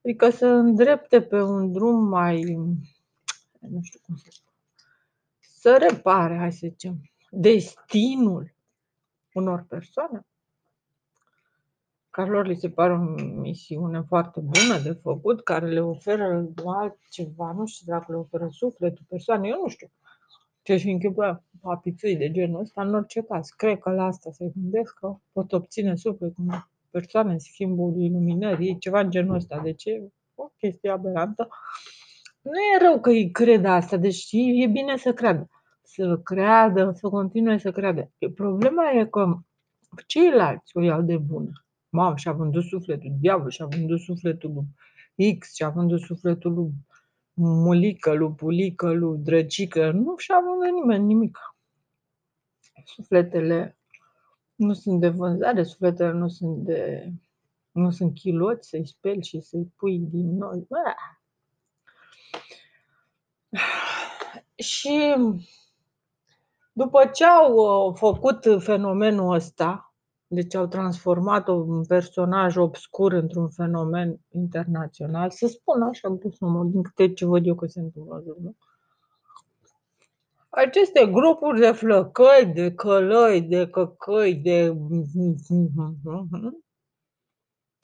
Adică 0.03 0.29
să 0.29 0.47
îndrepte 0.47 1.21
pe 1.21 1.41
un 1.41 1.71
drum 1.71 2.03
mai... 2.03 2.41
Nu 3.59 3.81
știu 3.81 3.99
cum 4.05 4.15
să 4.15 4.27
spun. 4.29 4.53
Să 5.39 5.77
repare, 5.89 6.37
hai 6.37 6.51
să 6.51 6.67
zicem, 6.67 7.01
destinul 7.29 8.53
unor 9.33 9.65
persoane 9.67 10.25
care 12.11 12.29
lor 12.29 12.45
li 12.45 12.55
se 12.55 12.69
pare 12.69 12.93
o 12.93 12.97
misiune 13.41 14.01
foarte 14.01 14.39
bună 14.39 14.79
de 14.83 14.91
făcut, 14.91 15.43
care 15.43 15.67
le 15.67 15.81
oferă 15.81 16.47
altceva, 16.65 17.51
nu 17.51 17.65
știu 17.65 17.93
dacă 17.93 18.05
le 18.11 18.17
oferă 18.17 18.47
sufletul 18.51 19.05
persoanei, 19.09 19.51
eu 19.51 19.61
nu 19.61 19.67
știu. 19.67 19.91
Ce 20.61 20.77
și 20.77 20.89
închipă 20.89 21.43
papițui 21.61 22.15
de 22.15 22.31
genul 22.31 22.59
ăsta, 22.59 22.81
în 22.81 22.93
orice 22.93 23.21
caz, 23.21 23.49
cred 23.49 23.79
că 23.79 23.91
la 23.91 24.05
asta 24.05 24.31
se 24.31 24.51
gândesc 24.55 24.93
că 24.93 25.15
pot 25.31 25.51
obține 25.51 25.95
sufletul 25.95 26.43
unei 26.47 26.65
persoane 26.89 27.31
în 27.31 27.39
schimbul 27.39 28.01
iluminării, 28.01 28.77
ceva 28.77 28.99
în 28.99 29.09
genul 29.09 29.35
ăsta. 29.35 29.59
De 29.59 29.73
ce? 29.73 30.09
O 30.35 30.43
chestie 30.57 30.89
aberantă. 30.89 31.49
Nu 32.41 32.51
e 32.51 32.87
rău 32.87 32.99
că 32.99 33.09
îi 33.09 33.31
cred 33.31 33.65
asta, 33.65 33.97
deci 33.97 34.27
e 34.31 34.67
bine 34.67 34.97
să 34.97 35.13
creadă. 35.13 35.49
Să 35.83 36.19
creadă, 36.23 36.91
să 36.95 37.09
continue 37.09 37.57
să 37.57 37.71
creadă. 37.71 38.11
Problema 38.35 38.91
e 38.91 39.05
că 39.05 39.37
ceilalți 40.07 40.77
o 40.77 40.81
iau 40.81 41.01
de 41.01 41.17
bună. 41.17 41.51
Mamă, 41.89 42.15
și-a 42.15 42.31
vândut 42.31 42.63
sufletul, 42.63 43.11
diavol, 43.19 43.49
și-a 43.49 43.65
vândut 43.65 43.99
sufletul 43.99 44.63
lui 45.15 45.37
X, 45.37 45.55
și-a 45.55 45.69
vândut 45.69 46.01
sufletul 46.01 46.53
lui 46.53 46.71
Mulică, 47.33 48.13
lui 48.13 48.33
Pulică, 48.33 48.91
lui 48.91 49.17
Drăcică. 49.17 49.91
Nu 49.91 50.17
și-a 50.17 50.39
vândut 50.39 50.79
nimeni 50.79 51.05
nimic. 51.05 51.37
Sufletele 52.85 53.77
nu 54.55 54.73
sunt 54.73 54.99
de 54.99 55.09
vânzare, 55.09 55.63
sufletele 55.63 56.11
nu 56.11 56.27
sunt 56.27 56.57
de 56.57 57.11
nu 57.71 57.91
sunt 57.91 58.13
chiloți 58.13 58.69
să-i 58.69 58.87
speli 58.87 59.23
și 59.23 59.39
să-i 59.39 59.73
pui 59.75 59.99
din 59.99 60.37
noi. 60.37 60.65
Bă. 60.67 60.93
Și 64.55 65.15
după 66.73 67.05
ce 67.05 67.25
au 67.25 67.55
uh, 67.55 67.97
făcut 67.97 68.45
fenomenul 68.59 69.33
ăsta, 69.33 69.90
deci 70.33 70.55
au 70.55 70.67
transformat 70.67 71.47
un 71.47 71.85
personaj 71.85 72.55
obscur 72.57 73.11
într-un 73.11 73.49
fenomen 73.49 74.19
internațional, 74.29 75.29
să 75.29 75.47
spun 75.47 75.81
așa, 75.81 76.11
pus 76.11 76.39
număr, 76.39 76.65
din 76.65 76.81
câte 76.81 77.13
ce 77.13 77.25
văd 77.25 77.45
eu 77.45 77.55
că 77.55 77.65
se 77.65 77.79
întâmplă 77.79 78.23
nu? 78.41 78.55
Aceste 80.49 81.05
grupuri 81.05 81.59
de 81.59 81.71
flăcăi, 81.71 82.51
de 82.53 82.73
călăi, 82.73 83.41
de 83.41 83.67
căcăi, 83.67 84.35
de 84.35 84.77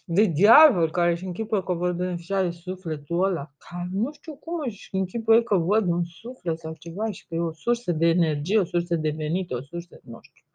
de 0.10 0.24
diavol 0.24 0.92
care 0.92 1.12
își 1.12 1.26
închipă 1.26 1.64
că 1.64 1.74
vor 1.74 1.92
beneficia 1.94 2.42
de 2.42 2.50
sufletul 2.50 3.24
ăla, 3.24 3.52
care 3.58 3.90
nu 3.92 4.12
știu 4.12 4.36
cum 4.36 4.54
își 4.66 4.90
închipă 4.92 5.42
că 5.42 5.56
văd 5.56 5.88
un 5.88 6.04
suflet 6.04 6.60
sau 6.60 6.76
ceva 6.80 7.12
și 7.12 7.28
că 7.28 7.36
e 7.36 7.40
o 7.40 7.54
sursă 7.54 7.92
de 7.92 8.08
energie, 8.08 8.60
o 8.60 8.66
sursă 8.66 8.96
de 8.96 9.10
venit, 9.10 9.52
o 9.52 9.62
sursă, 9.62 10.00
nu 10.04 10.20
știu. 10.22 10.47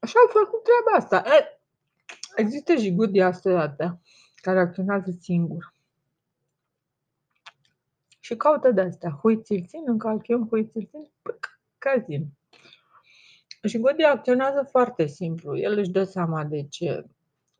Așa 0.00 0.18
au 0.18 0.42
făcut 0.42 0.62
treaba 0.62 1.04
asta. 1.04 1.30
E, 1.36 1.60
există 2.36 2.74
și 2.74 2.94
gudii 2.94 3.22
astea 3.22 4.00
care 4.34 4.60
acționează 4.60 5.10
singur. 5.20 5.72
Și 8.20 8.36
caută 8.36 8.70
de 8.70 8.80
astea. 8.80 9.10
Hui 9.10 9.42
ți-l 9.42 9.64
țin, 9.66 9.82
încalchium, 9.86 10.46
hui 10.46 10.66
ți-l 10.66 10.88
țin, 10.90 11.10
cazin. 11.78 12.26
Și 13.62 13.78
Godi 13.78 14.02
acționează 14.02 14.68
foarte 14.70 15.06
simplu. 15.06 15.58
El 15.58 15.78
își 15.78 15.90
dă 15.90 16.04
seama 16.04 16.44
de 16.44 16.66
ce, 16.70 17.04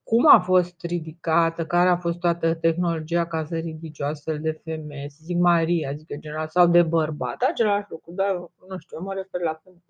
cum 0.02 0.26
a 0.26 0.40
fost 0.40 0.82
ridicată, 0.82 1.66
care 1.66 1.88
a 1.88 1.96
fost 1.96 2.18
toată 2.18 2.54
tehnologia 2.54 3.26
ca 3.26 3.44
să 3.44 3.56
ridice 3.56 4.02
o 4.02 4.06
astfel 4.06 4.40
de 4.40 4.52
femeie, 4.52 5.08
să 5.08 5.18
zic 5.22 5.36
Maria, 5.36 5.92
zic 5.92 6.18
general, 6.18 6.48
sau 6.48 6.66
de 6.66 6.82
bărbat, 6.82 7.42
același 7.42 7.86
lucru, 7.90 8.12
dar 8.12 8.34
nu 8.68 8.78
știu, 8.78 8.96
eu 8.96 9.02
mă 9.02 9.14
refer 9.14 9.40
la 9.40 9.60
femeie. 9.62 9.82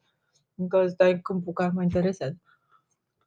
Încă 0.58 0.76
ăsta 0.76 1.08
e 1.08 1.18
câmpul 1.18 1.52
care 1.52 1.70
mă 1.74 1.82
interesează. 1.82 2.36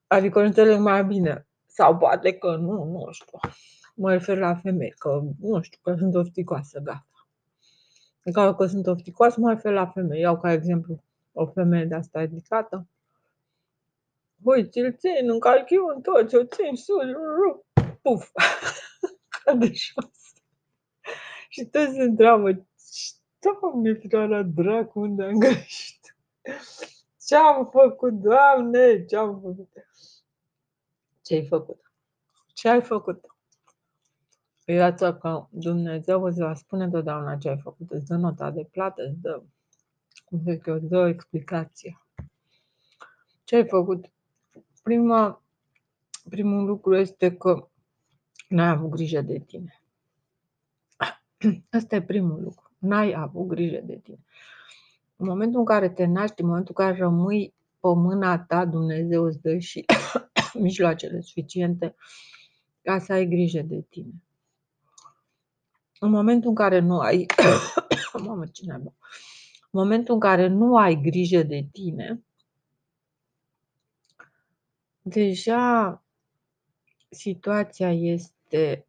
Adică 0.07 0.39
nu 0.39 0.45
înțeleg 0.45 0.79
mai 0.79 1.05
bine. 1.05 1.47
Sau 1.65 1.97
poate 1.97 2.33
că 2.33 2.55
nu, 2.55 2.83
nu 2.83 3.11
știu. 3.11 3.39
Mă 3.95 4.11
refer 4.11 4.37
la 4.37 4.55
femei, 4.55 4.93
că 4.97 5.21
nu 5.39 5.61
știu, 5.61 5.79
că 5.81 5.95
sunt 5.97 6.15
ofticoasă, 6.15 6.79
gata. 6.79 7.27
Că, 8.31 8.53
că 8.53 8.65
sunt 8.65 8.87
ofticoasă, 8.87 9.39
mă 9.39 9.49
refer 9.49 9.73
la 9.73 9.87
femei. 9.87 10.19
Iau 10.19 10.39
ca 10.39 10.51
exemplu 10.51 11.03
o 11.31 11.45
femeie 11.45 11.85
de 11.85 11.95
asta 11.95 12.19
ridicată. 12.19 12.87
Uite, 14.43 14.79
îl 14.79 14.93
țin 14.93 15.29
în 15.29 15.39
calchiun 15.39 16.01
tot, 16.01 16.33
o 16.33 16.43
țin 16.43 16.75
sus, 16.75 16.97
puf, 18.01 18.31
cade 19.43 19.65
jos. 19.65 20.33
Și 21.49 21.65
tot 21.65 21.89
se 21.89 22.01
întreabă, 22.01 22.65
Doamne, 23.41 23.93
filoara 23.93 24.43
dracu, 24.43 24.99
unde 24.99 25.23
am 25.23 25.37
greșit? 25.37 26.15
Ce-am 27.31 27.69
făcut, 27.69 28.13
Doamne, 28.13 29.05
ce-am 29.05 29.39
făcut? 29.41 29.69
Ce 31.21 31.33
ai 31.33 31.45
făcut? 31.45 31.91
Ce 32.53 32.69
ai 32.69 32.81
făcut? 32.81 33.25
Iată 34.65 35.15
că 35.15 35.47
Dumnezeu 35.49 36.23
îți 36.23 36.39
va 36.39 36.53
spune 36.53 36.89
totdeauna 36.89 37.37
ce 37.37 37.49
ai 37.49 37.59
făcut, 37.59 37.91
îți 37.91 38.05
dă 38.05 38.15
nota 38.15 38.51
de 38.51 38.67
plată, 38.71 39.03
îți 39.03 39.19
dă 39.21 39.43
cum 40.25 40.41
să 40.43 40.51
zic 40.51 40.65
eu, 40.65 40.77
dă 40.79 40.97
o 40.97 41.05
explicație. 41.05 42.01
Ce 43.43 43.55
ai 43.55 43.67
făcut? 43.67 44.11
Prima, 44.83 45.43
primul 46.29 46.65
lucru 46.65 46.95
este 46.95 47.37
că 47.37 47.69
n-ai 48.47 48.69
avut 48.69 48.89
grijă 48.89 49.21
de 49.21 49.39
tine. 49.39 49.81
Asta 51.77 51.95
e 51.95 52.01
primul 52.01 52.43
lucru. 52.43 52.71
N-ai 52.77 53.13
avut 53.13 53.47
grijă 53.47 53.79
de 53.83 53.97
tine. 53.97 54.25
În 55.21 55.27
momentul 55.27 55.60
în 55.60 55.65
care 55.65 55.89
te 55.89 56.05
naști, 56.05 56.41
în 56.41 56.47
momentul 56.47 56.73
în 56.77 56.86
care 56.86 56.97
rămâi 56.97 57.53
pe 57.79 57.88
mâna 57.88 58.39
ta, 58.39 58.65
Dumnezeu 58.65 59.23
îți 59.23 59.41
dă 59.41 59.57
și 59.57 59.86
mijloacele 60.53 61.21
suficiente 61.21 61.95
ca 62.81 62.99
să 62.99 63.13
ai 63.13 63.27
grijă 63.27 63.62
de 63.62 63.81
tine. 63.89 64.13
În 65.99 66.10
momentul 66.10 66.49
în 66.49 66.55
care 66.55 66.79
nu 66.79 66.99
ai. 66.99 67.25
Mamă, 68.25 68.45
ce 68.45 68.65
neabă 68.65 68.93
momentul 69.71 70.13
în 70.13 70.19
care 70.19 70.47
nu 70.47 70.77
ai 70.77 71.01
grijă 71.01 71.43
de 71.43 71.67
tine, 71.71 72.23
deja 75.01 76.03
situația 77.10 77.93
este 77.93 78.86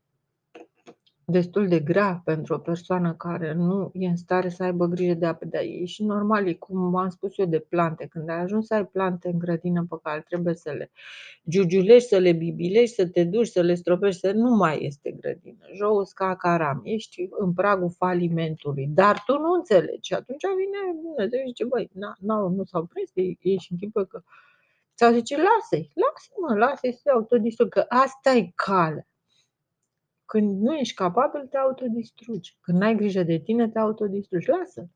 destul 1.33 1.69
de 1.69 1.81
grea 1.81 2.23
pentru 2.25 2.55
o 2.55 2.59
persoană 2.59 3.15
care 3.15 3.55
nu 3.55 3.91
e 3.95 4.07
în 4.07 4.17
stare 4.17 4.49
să 4.49 4.63
aibă 4.63 4.87
grijă 4.87 5.15
de 5.15 5.27
apă 5.27 5.45
de 5.45 5.59
ei. 5.59 5.87
Și 5.87 6.05
normal, 6.05 6.49
e 6.49 6.53
cum 6.53 6.97
am 6.97 7.09
spus 7.09 7.39
eu 7.39 7.47
de 7.47 7.59
plante. 7.59 8.07
Când 8.07 8.29
ai 8.29 8.41
ajuns 8.41 8.67
să 8.67 8.75
ai 8.75 8.87
plante 8.87 9.29
în 9.29 9.39
grădină 9.39 9.87
pe 9.89 9.97
care 10.03 10.25
trebuie 10.29 10.55
să 10.55 10.71
le 10.71 10.91
giugiulești, 11.49 12.09
să 12.09 12.19
le 12.19 12.33
bibilești, 12.33 12.95
să 12.95 13.07
te 13.07 13.25
duci, 13.25 13.47
să 13.47 13.61
le 13.61 13.75
stropești, 13.75 14.21
să 14.21 14.33
nu 14.33 14.51
mai 14.57 14.85
este 14.85 15.11
grădină. 15.11 15.65
Jous 15.75 16.13
ca 16.13 16.37
caram, 16.37 16.81
ești 16.85 17.29
în 17.31 17.53
pragul 17.53 17.91
falimentului. 17.97 18.87
Dar 18.87 19.23
tu 19.27 19.39
nu 19.39 19.53
înțelegi. 19.53 20.07
Și 20.07 20.15
atunci 20.15 20.43
vine 20.57 21.01
Dumnezeu 21.03 21.39
și 21.39 21.47
zice, 21.47 21.65
băi, 21.65 21.91
na, 21.93 22.15
na, 22.19 22.49
nu 22.49 22.65
s-au 22.65 22.85
prins, 22.85 23.11
ești 23.41 23.73
în 23.73 23.79
chipă 23.79 24.05
că... 24.05 24.23
Sau 24.95 25.13
zice, 25.13 25.37
lasă-i, 25.37 25.91
lasă-mă, 25.95 26.59
lasă-i 26.59 26.93
să 26.93 27.01
se 27.03 27.11
autodistrug, 27.11 27.69
că 27.69 27.85
asta 27.89 28.31
e 28.31 28.53
calea. 28.55 29.07
Când 30.33 30.61
nu 30.61 30.75
ești 30.75 30.95
capabil, 30.95 31.47
te 31.47 31.57
autodistrugi. 31.57 32.57
Când 32.61 32.79
n-ai 32.79 32.95
grijă 32.95 33.23
de 33.23 33.39
tine, 33.39 33.69
te 33.69 33.79
autodistrugi. 33.79 34.49
Lasă. 34.49 34.89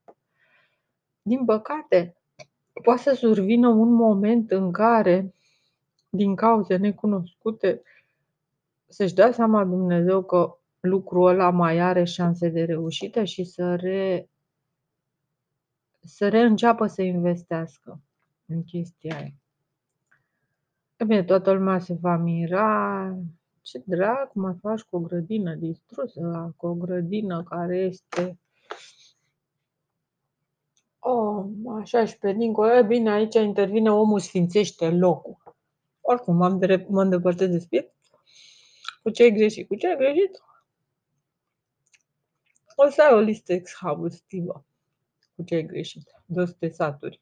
Din 1.23 1.45
păcate, 1.45 2.17
poate 2.83 3.03
să 3.03 3.15
survină 3.15 3.69
un 3.69 3.93
moment 3.93 4.51
în 4.51 4.73
care, 4.73 5.35
din 6.09 6.35
cauze 6.35 6.77
necunoscute, 6.77 7.83
să-și 8.87 9.15
dea 9.15 9.33
seama 9.33 9.65
Dumnezeu 9.65 10.23
că 10.23 10.59
lucrul 10.81 11.27
ăla 11.27 11.51
mai 11.51 11.79
are 11.79 12.05
șanse 12.05 12.49
de 12.49 12.65
reușită 12.65 13.25
și 13.25 13.45
să, 13.45 13.75
re, 13.75 14.29
să 16.01 16.29
reînceapă 16.29 16.87
să 16.87 17.03
investească 17.03 18.01
în 18.47 18.65
chestia 18.65 19.17
aia. 19.17 19.35
E 20.97 21.05
bine, 21.05 21.25
toată 21.25 21.53
lumea 21.53 21.79
se 21.79 21.95
va 22.01 22.17
mira, 22.17 23.19
ce 23.67 23.83
dracu 23.85 24.39
mai 24.39 24.55
faci 24.61 24.81
cu 24.81 24.97
o 24.97 25.01
grădină 25.01 25.55
distrusă, 25.55 26.55
cu 26.57 26.67
o 26.67 26.75
grădină 26.75 27.43
care 27.43 27.79
este 27.79 28.39
Oh, 30.99 31.47
așa 31.81 32.05
și 32.05 32.19
pe 32.19 32.33
dincolo. 32.33 32.73
E 32.73 32.83
bine, 32.83 33.11
aici 33.11 33.35
intervine 33.35 33.91
omul 33.91 34.21
sfințește 34.21 34.91
locul. 34.91 35.57
Oricum, 36.01 36.37
m-am 36.37 36.59
de, 36.59 36.87
mă 36.89 37.03
îndepărtez 37.03 37.51
de 37.51 37.59
spirit. 37.59 37.93
Cu 39.03 39.11
ce 39.11 39.23
ai 39.23 39.33
greșit? 39.33 39.67
Cu 39.67 39.75
ce 39.75 39.89
ai 39.89 39.97
greșit? 39.97 40.43
O 42.75 42.91
să 42.91 43.03
ai 43.03 43.15
o 43.15 43.19
listă 43.19 43.53
exhaustivă 43.53 44.67
cu 45.37 45.43
ce 45.43 45.55
ai 45.55 45.67
greșit, 45.67 46.11
de 46.25 46.41
100 46.41 46.69
saturi. 46.69 47.21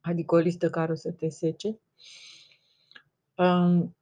Adică 0.00 0.34
o 0.34 0.38
listă 0.38 0.70
care 0.70 0.92
o 0.92 0.94
să 0.94 1.12
te 1.12 1.28
sece. 1.28 1.78
Um, 3.34 3.96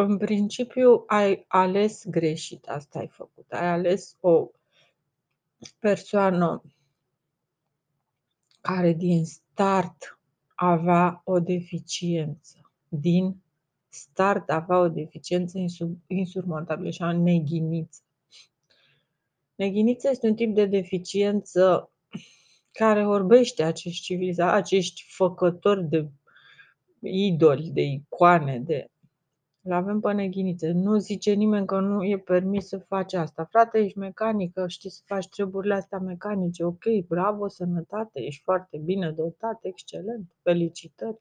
în 0.00 0.16
principiu 0.16 1.04
ai 1.06 1.44
ales 1.48 2.06
greșit, 2.06 2.68
asta 2.68 2.98
ai 2.98 3.08
făcut. 3.08 3.52
Ai 3.52 3.66
ales 3.66 4.16
o 4.20 4.50
persoană 5.78 6.62
care 8.60 8.92
din 8.92 9.24
start 9.24 10.18
avea 10.54 11.20
o 11.24 11.40
deficiență. 11.40 12.72
Din 12.88 13.36
start 13.88 14.50
avea 14.50 14.78
o 14.78 14.88
deficiență 14.88 15.58
insurmontabilă, 16.06 16.90
și 16.90 17.02
neghiniță. 17.02 18.02
Neghiniță 19.54 20.08
este 20.10 20.28
un 20.28 20.34
tip 20.34 20.54
de 20.54 20.66
deficiență 20.66 21.90
care 22.72 23.06
orbește 23.06 23.62
acești 23.62 24.02
civilizați, 24.02 24.54
acești 24.54 25.04
făcători 25.08 25.88
de 25.88 26.10
idoli, 27.00 27.70
de 27.70 27.82
icoane, 27.82 28.58
de 28.58 28.90
îl 29.62 29.72
avem 29.72 30.00
pe 30.00 30.12
neghinițe. 30.12 30.70
Nu 30.70 30.96
zice 30.98 31.32
nimeni 31.32 31.66
că 31.66 31.80
nu 31.80 32.04
e 32.04 32.18
permis 32.18 32.66
să 32.66 32.78
faci 32.78 33.14
asta. 33.14 33.44
Frate, 33.44 33.78
ești 33.78 33.98
mecanică, 33.98 34.68
știi 34.68 34.90
să 34.90 35.02
faci 35.04 35.28
treburile 35.28 35.74
astea 35.74 35.98
mecanice. 35.98 36.64
Ok, 36.64 36.84
bravo, 37.08 37.48
sănătate, 37.48 38.20
ești 38.20 38.42
foarte 38.42 38.78
bine 38.78 39.10
dotat, 39.10 39.58
excelent, 39.62 40.34
felicitări. 40.42 41.18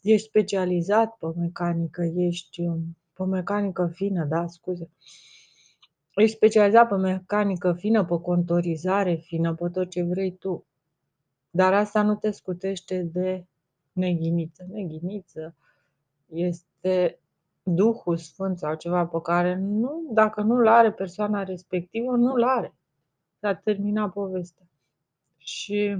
Ești 0.00 0.26
specializat 0.26 1.16
pe 1.16 1.26
mecanică, 1.36 2.02
ești 2.16 2.60
um, 2.60 2.96
pe 3.12 3.24
mecanică 3.24 3.90
fină, 3.94 4.24
da, 4.24 4.46
scuze. 4.46 4.90
Ești 6.14 6.36
specializat 6.36 6.88
pe 6.88 6.96
mecanică 6.96 7.72
fină, 7.72 8.04
pe 8.04 8.18
contorizare 8.22 9.14
fină, 9.14 9.54
pe 9.54 9.68
tot 9.68 9.90
ce 9.90 10.02
vrei 10.02 10.32
tu. 10.32 10.66
Dar 11.50 11.72
asta 11.72 12.02
nu 12.02 12.14
te 12.14 12.30
scutește 12.30 13.02
de 13.02 13.46
neghiniță. 13.92 14.66
Neghiniță 14.68 15.54
este 16.26 17.21
Duhul 17.62 18.16
Sfânt 18.16 18.58
sau 18.58 18.74
ceva 18.74 19.06
pe 19.06 19.20
care 19.22 19.54
nu, 19.54 20.08
dacă 20.10 20.40
nu-l 20.40 20.66
are 20.66 20.92
persoana 20.92 21.42
respectivă, 21.42 22.16
nu-l 22.16 22.42
are. 22.42 22.74
S-a 23.40 23.54
terminat 23.54 24.12
povestea. 24.12 24.66
Și 25.36 25.98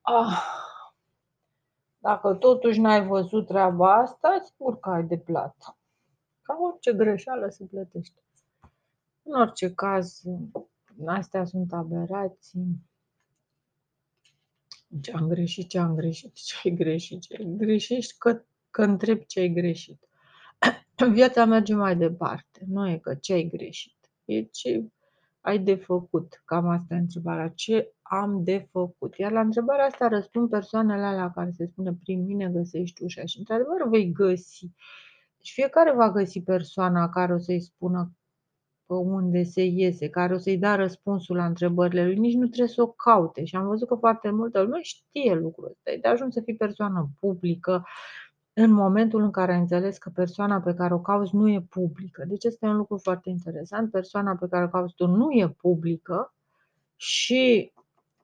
ah, 0.00 0.42
dacă 1.98 2.34
totuși 2.34 2.80
n-ai 2.80 3.06
văzut 3.06 3.46
treaba 3.46 3.94
asta, 3.94 4.40
sigur 4.44 4.78
că 4.78 4.90
ai 4.90 5.04
de 5.04 5.18
plată. 5.18 5.76
Ca 6.42 6.56
orice 6.60 6.92
greșeală 6.92 7.48
se 7.48 7.64
plătește. 7.64 8.22
În 9.22 9.40
orice 9.40 9.74
caz, 9.74 10.22
astea 11.06 11.44
sunt 11.44 11.72
aberații. 11.72 12.88
Ce 15.00 15.12
am 15.12 15.28
greșit, 15.28 15.68
ce 15.68 15.78
am 15.78 15.94
greșit, 15.94 16.34
ce 16.34 16.54
ai 16.64 16.74
greșit, 16.74 17.20
ce 17.20 17.36
ai 17.38 17.54
greșit, 17.56 18.14
că 18.18 18.42
că 18.70 18.82
întrebi 18.82 19.26
ce 19.26 19.40
ai 19.40 19.48
greșit. 19.48 20.08
Viața 21.12 21.44
merge 21.44 21.74
mai 21.74 21.96
departe. 21.96 22.60
Nu 22.66 22.88
e 22.88 22.98
că 22.98 23.14
ce 23.14 23.32
ai 23.32 23.50
greșit. 23.52 23.96
E 24.24 24.42
ce 24.42 24.84
ai 25.40 25.58
de 25.58 25.74
făcut. 25.74 26.42
Cam 26.44 26.68
asta 26.68 26.94
e 26.94 26.98
întrebarea. 26.98 27.48
Ce 27.48 27.92
am 28.02 28.44
de 28.44 28.68
făcut? 28.70 29.16
Iar 29.16 29.32
la 29.32 29.40
întrebarea 29.40 29.84
asta 29.84 30.08
răspund 30.08 30.48
persoanele 30.48 31.02
alea 31.02 31.30
care 31.30 31.50
se 31.50 31.66
spune 31.66 31.92
prin 32.02 32.24
mine 32.24 32.48
găsești 32.48 33.02
ușa 33.02 33.24
și 33.24 33.38
într-adevăr 33.38 33.88
vei 33.88 34.12
găsi. 34.12 34.70
Deci 35.36 35.52
fiecare 35.52 35.92
va 35.92 36.10
găsi 36.10 36.42
persoana 36.42 37.08
care 37.08 37.32
o 37.32 37.38
să-i 37.38 37.60
spună 37.60 38.14
pe 38.86 38.94
unde 38.94 39.42
se 39.42 39.64
iese, 39.64 40.08
care 40.08 40.34
o 40.34 40.38
să-i 40.38 40.58
dea 40.58 40.74
răspunsul 40.74 41.36
la 41.36 41.44
întrebările 41.46 42.04
lui, 42.04 42.16
nici 42.18 42.34
nu 42.34 42.46
trebuie 42.46 42.68
să 42.68 42.82
o 42.82 42.86
caute. 42.86 43.44
Și 43.44 43.56
am 43.56 43.66
văzut 43.66 43.88
că 43.88 43.94
foarte 43.94 44.30
multă 44.30 44.60
lume 44.60 44.78
știe 44.82 45.34
lucrul 45.34 45.68
ăsta. 45.70 45.90
E 45.90 45.96
de 45.96 46.08
ajuns 46.08 46.34
să 46.34 46.40
fii 46.40 46.56
persoană 46.56 47.10
publică, 47.20 47.84
în 48.62 48.72
momentul 48.72 49.22
în 49.22 49.30
care 49.30 49.52
ai 49.52 49.58
înțeles 49.58 49.98
că 49.98 50.10
persoana 50.14 50.60
pe 50.60 50.74
care 50.74 50.94
o 50.94 51.00
cauți 51.00 51.34
nu 51.34 51.48
e 51.48 51.66
publică. 51.68 52.24
Deci 52.26 52.44
este 52.44 52.66
un 52.66 52.76
lucru 52.76 52.98
foarte 52.98 53.28
interesant. 53.28 53.90
Persoana 53.90 54.36
pe 54.36 54.46
care 54.50 54.64
o 54.64 54.68
cauți 54.68 54.94
tu 54.94 55.06
nu 55.06 55.30
e 55.30 55.48
publică 55.48 56.34
și 56.96 57.72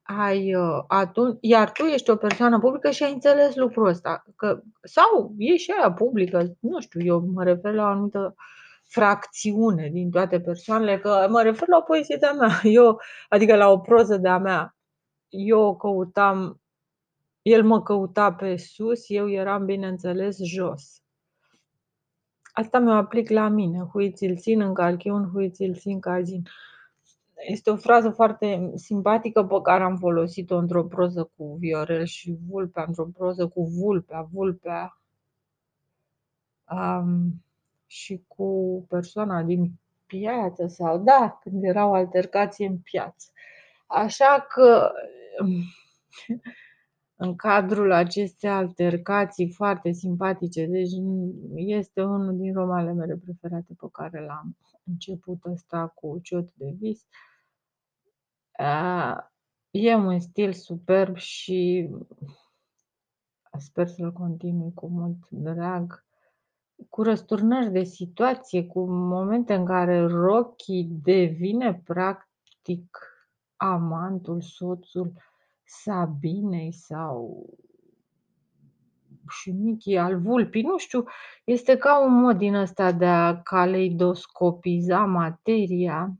ai 0.03 0.55
uh, 0.55 0.85
atunci, 0.87 1.38
iar 1.40 1.72
tu 1.72 1.85
ești 1.85 2.11
o 2.11 2.16
persoană 2.16 2.59
publică 2.59 2.90
și 2.90 3.03
ai 3.03 3.12
înțeles 3.12 3.55
lucrul 3.55 3.87
ăsta. 3.87 4.25
Că, 4.37 4.62
sau 4.83 5.35
e 5.38 5.57
și 5.57 5.72
aia 5.79 5.92
publică, 5.92 6.57
nu 6.61 6.81
știu, 6.81 7.01
eu 7.01 7.31
mă 7.35 7.44
refer 7.44 7.72
la 7.72 7.83
o 7.83 7.87
anumită 7.87 8.35
fracțiune 8.88 9.88
din 9.92 10.11
toate 10.11 10.40
persoanele, 10.40 10.99
că 10.99 11.27
mă 11.31 11.42
refer 11.42 11.68
la 11.68 11.77
o 11.77 11.81
poezie 11.81 12.16
de-a 12.20 12.33
mea, 12.33 12.61
eu, 12.81 13.01
adică 13.29 13.57
la 13.57 13.68
o 13.68 13.79
proză 13.79 14.16
de-a 14.16 14.38
mea. 14.38 14.77
Eu 15.29 15.77
căutam 15.77 16.61
el 17.46 17.64
mă 17.64 17.82
căuta 17.82 18.32
pe 18.32 18.56
sus, 18.56 19.09
eu 19.09 19.30
eram, 19.30 19.64
bineînțeles, 19.64 20.38
jos. 20.42 21.02
Asta 22.52 22.78
mi-o 22.78 22.92
aplic 22.92 23.30
la 23.30 23.48
mine. 23.48 23.80
Hui 23.80 24.12
ți-l 24.12 24.37
țin 24.37 24.61
în 24.61 24.74
calchiun, 24.74 25.30
hui 25.30 25.50
ți-l 25.50 25.74
țin 25.74 26.00
cazin. 26.00 26.42
Este 27.35 27.70
o 27.70 27.76
frază 27.76 28.11
foarte 28.11 28.72
simpatică 28.74 29.44
pe 29.44 29.54
care 29.62 29.82
am 29.82 29.96
folosit-o 29.96 30.56
într-o 30.56 30.85
proză 30.85 31.30
cu 31.37 31.56
Viorel 31.61 32.04
și 32.04 32.37
Vulpea, 32.48 32.85
într-o 32.87 33.04
proză 33.04 33.48
cu 33.48 33.64
Vulpea, 33.64 34.28
Vulpea 34.32 35.00
um, 36.70 37.44
și 37.87 38.24
cu 38.26 38.85
persoana 38.88 39.42
din 39.42 39.72
piață 40.06 40.66
sau 40.66 40.98
da, 40.98 41.38
când 41.42 41.64
era 41.64 41.87
o 41.87 41.94
altercație 41.94 42.66
în 42.66 42.78
piață. 42.78 43.30
Așa 43.87 44.46
că 44.48 44.92
în 47.16 47.37
cadrul 47.37 47.92
acestei 47.92 48.50
altercații 48.50 49.52
foarte 49.52 49.92
simpatice. 49.92 50.66
Deci 50.66 50.92
este 51.55 52.02
unul 52.02 52.37
din 52.37 52.52
romanele 52.52 52.92
mele 52.92 53.16
preferate 53.16 53.74
pe 53.81 53.87
care 53.92 54.24
l-am 54.24 54.57
început 54.85 55.44
ăsta 55.44 55.87
cu 55.87 56.18
Ciot 56.22 56.52
de 56.52 56.74
vis. 56.79 57.07
E 59.70 59.94
un 59.94 60.20
stil 60.20 60.52
superb 60.52 61.16
și 61.16 61.90
sper 63.59 63.87
să-l 63.87 64.12
continui 64.12 64.72
cu 64.74 64.88
mult 64.88 65.29
drag, 65.29 66.05
cu 66.88 67.02
răsturnări 67.02 67.70
de 67.70 67.83
situație, 67.83 68.66
cu 68.66 68.90
momente 68.90 69.55
în 69.55 69.64
care 69.64 70.07
Rocky 70.07 70.85
devine 70.85 71.74
practic 71.85 72.98
amantul, 73.57 74.40
soțul 74.40 75.12
Sabinei 75.66 76.72
sau 76.72 77.46
și 79.29 79.50
Michi 79.50 79.96
al 79.96 80.20
vulpii, 80.20 80.62
nu 80.62 80.79
știu, 80.79 81.05
este 81.44 81.76
ca 81.76 82.05
un 82.05 82.20
mod 82.20 82.37
din 82.37 82.55
ăsta 82.55 82.92
de 82.92 83.07
a 83.07 83.42
caleidoscopiza 83.42 85.05
materia 85.05 86.12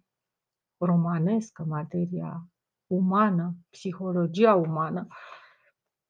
romanescă, 0.78 1.64
materia 1.68 2.48
umană, 2.87 3.54
psihologia 3.70 4.54
umană, 4.54 5.06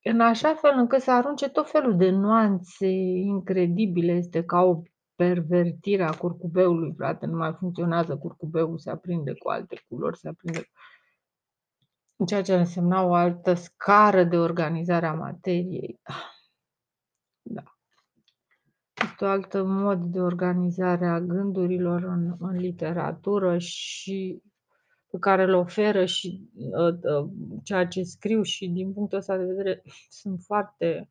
în 0.02 0.20
așa 0.20 0.54
fel 0.54 0.72
încât 0.76 1.00
să 1.00 1.10
arunce 1.10 1.48
tot 1.48 1.70
felul 1.70 1.96
de 1.96 2.10
nuanțe 2.10 2.86
incredibile. 2.86 4.12
Este 4.12 4.44
ca 4.44 4.62
o 4.62 4.82
pervertire 5.14 6.02
a 6.02 6.16
curcubeului, 6.16 6.94
frate, 6.96 7.26
nu 7.26 7.36
mai 7.36 7.52
funcționează 7.52 8.16
curcubeul, 8.16 8.78
se 8.78 8.90
aprinde 8.90 9.32
cu 9.32 9.48
alte 9.48 9.84
culori, 9.88 10.18
se 10.18 10.28
aprinde 10.28 10.58
cu 10.58 10.68
ceea 12.24 12.42
ce 12.42 12.54
însemna 12.54 13.02
o 13.02 13.14
altă 13.14 13.54
scară 13.54 14.24
de 14.24 14.36
organizare 14.36 15.06
a 15.06 15.12
materiei. 15.12 16.00
Da. 17.42 17.62
Este 19.02 19.24
o 19.24 19.28
altă 19.28 19.62
mod 19.62 20.04
de 20.04 20.20
organizare 20.20 21.06
a 21.06 21.20
gândurilor 21.20 22.02
în, 22.02 22.36
în 22.38 22.56
literatură 22.56 23.58
și 23.58 24.42
pe 25.10 25.18
care 25.18 25.42
îl 25.42 25.54
oferă 25.54 26.04
și 26.04 26.50
uh, 26.54 26.94
uh, 27.02 27.28
ceea 27.62 27.86
ce 27.86 28.02
scriu 28.02 28.42
și 28.42 28.68
din 28.68 28.92
punctul 28.92 29.18
ăsta 29.18 29.36
de 29.36 29.44
vedere 29.44 29.82
sunt 30.20 30.40
foarte 30.40 31.08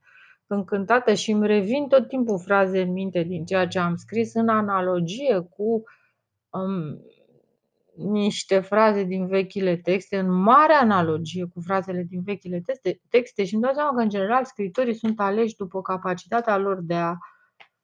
încântată 0.47 1.13
și 1.13 1.31
îmi 1.31 1.47
revin 1.47 1.87
tot 1.87 2.07
timpul 2.07 2.39
fraze 2.39 2.81
în 2.81 2.91
minte 2.91 3.23
din 3.23 3.45
ceea 3.45 3.67
ce 3.67 3.79
am 3.79 3.95
scris 3.95 4.33
în 4.33 4.49
analogie 4.49 5.39
cu 5.39 5.83
um, 6.49 7.01
niște 7.97 8.59
fraze 8.59 9.03
din 9.03 9.27
vechile 9.27 9.75
texte, 9.75 10.17
în 10.17 10.31
mare 10.31 10.73
analogie 10.73 11.45
cu 11.53 11.61
frazele 11.61 12.03
din 12.09 12.21
vechile 12.23 12.61
texte, 12.65 13.01
texte 13.09 13.45
și 13.45 13.53
îmi 13.53 13.63
dau 13.63 13.73
seama 13.73 13.95
că, 13.95 14.01
în 14.01 14.09
general, 14.09 14.45
scritorii 14.45 14.95
sunt 14.95 15.19
aleși 15.19 15.55
după 15.55 15.81
capacitatea 15.81 16.57
lor 16.57 16.81
de 16.81 16.95
a 16.95 17.13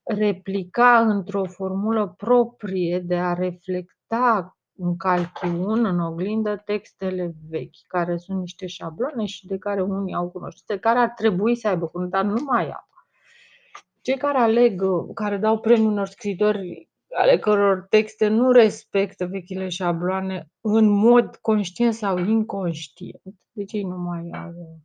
replica 0.04 1.00
într-o 1.00 1.46
formulă 1.46 2.14
proprie, 2.18 3.00
de 3.00 3.16
a 3.16 3.34
reflecta 3.34 4.58
în 4.76 4.98
calchiun, 4.98 5.86
în 5.86 6.00
oglindă, 6.00 6.62
textele 6.66 7.34
vechi, 7.50 7.88
care 7.88 8.18
sunt 8.18 8.40
niște 8.40 8.68
șablone 8.68 9.26
și 9.26 9.46
de 9.46 9.58
care 9.58 9.82
unii 9.82 10.14
au 10.14 10.30
cunoștințe, 10.30 10.80
care 10.80 11.00
ar 11.00 11.10
trebui 11.10 11.56
să 11.56 11.68
aibă 11.68 11.92
dar 12.10 12.24
nu 12.24 12.44
mai 12.46 12.66
au. 12.66 12.90
Cei 14.02 14.18
care 14.18 14.38
aleg, 14.38 14.82
care 15.14 15.38
dau 15.38 15.60
premiul 15.60 15.92
unor 15.92 16.08
scritori 16.08 16.91
ale 17.18 17.38
căror 17.40 17.86
texte 17.90 18.28
nu 18.28 18.52
respectă 18.52 19.26
vechile 19.26 19.70
șabloane 19.70 20.48
în 20.62 20.90
mod 20.90 21.36
conștient 21.36 21.94
sau 21.94 22.18
inconștient. 22.18 23.36
Deci 23.52 23.74
ei 23.74 23.84
nu 23.84 23.98
mai 23.98 24.30
au 24.34 24.80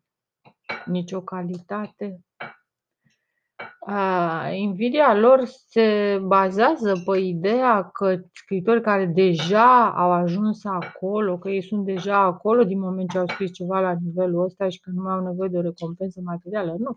nicio 0.85 1.21
calitate. 1.21 2.21
A, 3.81 4.51
invidia 4.51 5.15
lor 5.15 5.45
se 5.45 6.19
bazează 6.23 7.03
pe 7.05 7.19
ideea 7.19 7.91
că 7.91 8.17
scritori 8.33 8.81
care 8.81 9.07
deja 9.07 9.91
au 9.91 10.13
ajuns 10.13 10.65
acolo, 10.65 11.39
că 11.39 11.49
ei 11.49 11.63
sunt 11.63 11.85
deja 11.85 12.19
acolo 12.19 12.65
din 12.65 12.79
moment 12.79 13.11
ce 13.11 13.19
au 13.19 13.27
scris 13.27 13.53
ceva 13.53 13.81
la 13.81 13.97
nivelul 14.05 14.45
ăsta 14.45 14.69
și 14.69 14.81
că 14.81 14.91
nu 14.95 15.03
mai 15.03 15.15
au 15.15 15.23
nevoie 15.23 15.49
de 15.49 15.59
o 15.59 15.61
recompensă 15.61 16.21
materială. 16.25 16.75
Nu. 16.79 16.93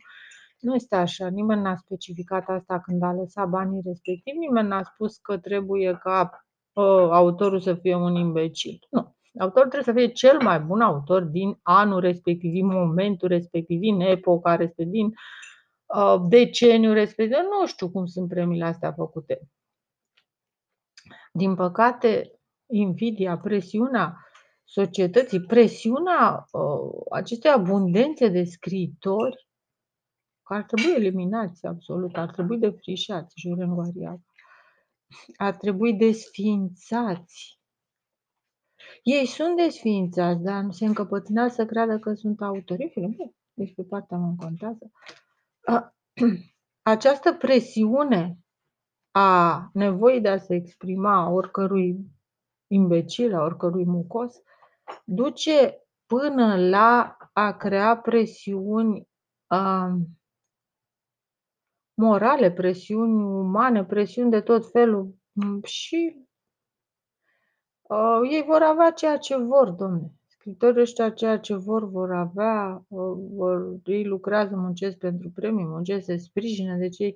Nu 0.60 0.76
este 0.76 0.96
așa, 0.96 1.28
nimeni 1.28 1.62
n-a 1.62 1.76
specificat 1.76 2.48
asta 2.48 2.80
când 2.80 3.04
a 3.04 3.14
lăsat 3.14 3.50
banii 3.50 3.82
respectivi, 3.86 4.38
nimeni 4.38 4.68
n-a 4.68 4.84
spus 4.84 5.18
că 5.18 5.38
trebuie 5.38 5.98
ca 6.04 6.46
uh, 6.74 7.10
autorul 7.12 7.60
să 7.60 7.74
fie 7.74 7.96
un 7.96 8.16
imbecil. 8.16 8.80
Nu. 8.90 9.18
Autorul 9.40 9.70
trebuie 9.70 9.94
să 9.94 10.00
fie 10.00 10.14
cel 10.14 10.42
mai 10.42 10.60
bun 10.60 10.82
autor 10.82 11.24
din 11.24 11.60
anul 11.62 12.00
respectiv, 12.00 12.52
din 12.52 12.66
momentul 12.66 13.28
respectiv, 13.28 13.80
din 13.80 14.00
epoca 14.00 14.56
respectiv, 14.56 14.94
din 14.94 15.14
uh, 15.86 16.22
deceniul 16.30 16.94
respectiv. 16.94 17.38
Nu 17.38 17.68
știu 17.68 17.92
cum 17.92 18.06
sunt 18.06 18.28
premiile 18.28 18.66
astea 18.66 18.92
făcute. 18.92 19.50
Din 21.32 21.56
păcate, 21.56 22.40
invidia, 22.66 23.38
presiunea 23.38 24.18
societății, 24.64 25.42
presiunea 25.42 26.46
uh, 26.52 27.06
acestei 27.12 27.52
abundențe 27.52 28.28
de 28.28 28.44
scriitori 28.44 29.49
ar 30.54 30.64
trebui 30.64 30.92
eliminați 30.96 31.66
absolut, 31.66 32.16
ar 32.16 32.32
trebui 32.32 32.58
defrișați 32.58 33.40
Juren 33.40 33.74
Guariac. 33.74 34.20
Ar 35.38 35.56
trebui 35.56 35.94
desființați. 35.94 37.60
Ei 39.04 39.26
sunt 39.26 39.56
desființați, 39.56 40.44
dar 40.44 40.64
nu 40.64 40.72
se 40.72 40.86
încăpățânează 40.86 41.54
să 41.54 41.66
creadă 41.66 42.00
că 42.00 42.14
sunt 42.14 42.42
autori. 42.42 42.90
Film, 42.94 43.16
deci 43.54 43.74
pe 43.74 43.84
partea 43.84 44.18
mă 44.18 44.34
contează. 44.38 44.92
Această 46.94 47.34
presiune 47.34 48.38
a 49.12 49.70
nevoii 49.74 50.22
de 50.22 50.30
a 50.30 50.38
se 50.38 50.56
exprima 50.56 51.14
a 51.14 51.30
oricărui 51.30 52.06
imbecil, 52.68 53.36
a 53.36 53.44
oricărui 53.44 53.86
mucos, 53.86 54.36
duce 55.04 55.84
până 56.06 56.70
la 56.70 57.18
a 57.34 57.58
crea 57.58 57.98
presiuni 57.98 59.08
um, 59.48 60.19
morale, 62.00 62.52
presiuni 62.52 63.24
umane, 63.24 63.86
presiuni 63.86 64.32
de 64.32 64.42
tot 64.42 64.72
felul 64.72 65.16
mm, 65.32 65.62
și 65.64 66.16
uh, 67.82 68.20
ei 68.32 68.44
vor 68.48 68.62
avea 68.62 68.92
ceea 68.92 69.18
ce 69.18 69.38
vor, 69.38 69.70
domne. 69.70 70.12
Scritorii 70.28 70.82
ăștia 70.82 71.10
ceea 71.10 71.40
ce 71.40 71.56
vor, 71.56 71.90
vor 71.90 72.12
avea, 72.12 72.86
uh, 72.88 73.18
vor, 73.32 73.76
ei 73.84 74.06
lucrează, 74.06 74.56
muncesc 74.56 74.98
pentru 74.98 75.30
premii, 75.30 75.66
muncesc, 75.66 76.06
se 76.06 76.18
sprijină, 76.18 76.76
deci 76.76 77.00
ei 77.00 77.16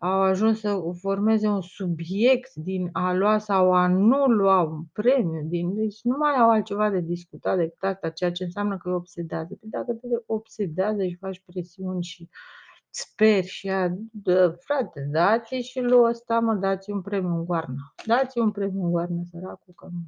au 0.00 0.20
ajuns 0.20 0.60
să 0.60 0.80
formeze 1.00 1.48
un 1.48 1.60
subiect 1.60 2.54
din 2.54 2.88
a 2.92 3.12
lua 3.12 3.38
sau 3.38 3.74
a 3.74 3.88
nu 3.88 4.26
lua 4.26 4.62
un 4.62 4.84
premiu, 4.92 5.42
din, 5.44 5.74
deci 5.74 6.02
nu 6.02 6.16
mai 6.16 6.34
au 6.34 6.50
altceva 6.50 6.90
de 6.90 7.00
discutat 7.00 7.56
decât 7.56 7.82
asta, 7.82 8.10
ceea 8.10 8.32
ce 8.32 8.44
înseamnă 8.44 8.76
că 8.76 8.88
îi 8.88 8.94
obsedează. 8.94 9.56
Păi 9.60 9.68
dacă 9.70 9.92
te 9.92 10.06
obsedează 10.26 11.06
și 11.06 11.16
faci 11.16 11.42
presiuni 11.46 12.02
și 12.02 12.22
uh, 12.22 12.67
Sper 13.00 13.44
și 13.44 13.68
a, 13.68 13.88
dă, 14.12 14.48
frate, 14.48 15.08
dați 15.10 15.54
și 15.54 15.80
lui 15.80 16.08
ăsta, 16.08 16.40
mă, 16.40 16.54
dați 16.54 16.90
un 16.90 17.02
premiu 17.02 17.28
în 17.28 17.44
goarnă. 17.44 17.94
Dați 18.06 18.38
un 18.38 18.50
premiu 18.50 18.84
în 18.84 18.90
goarnă, 18.90 19.22
săracul, 19.30 19.74
că 19.74 19.88
nu. 19.90 20.00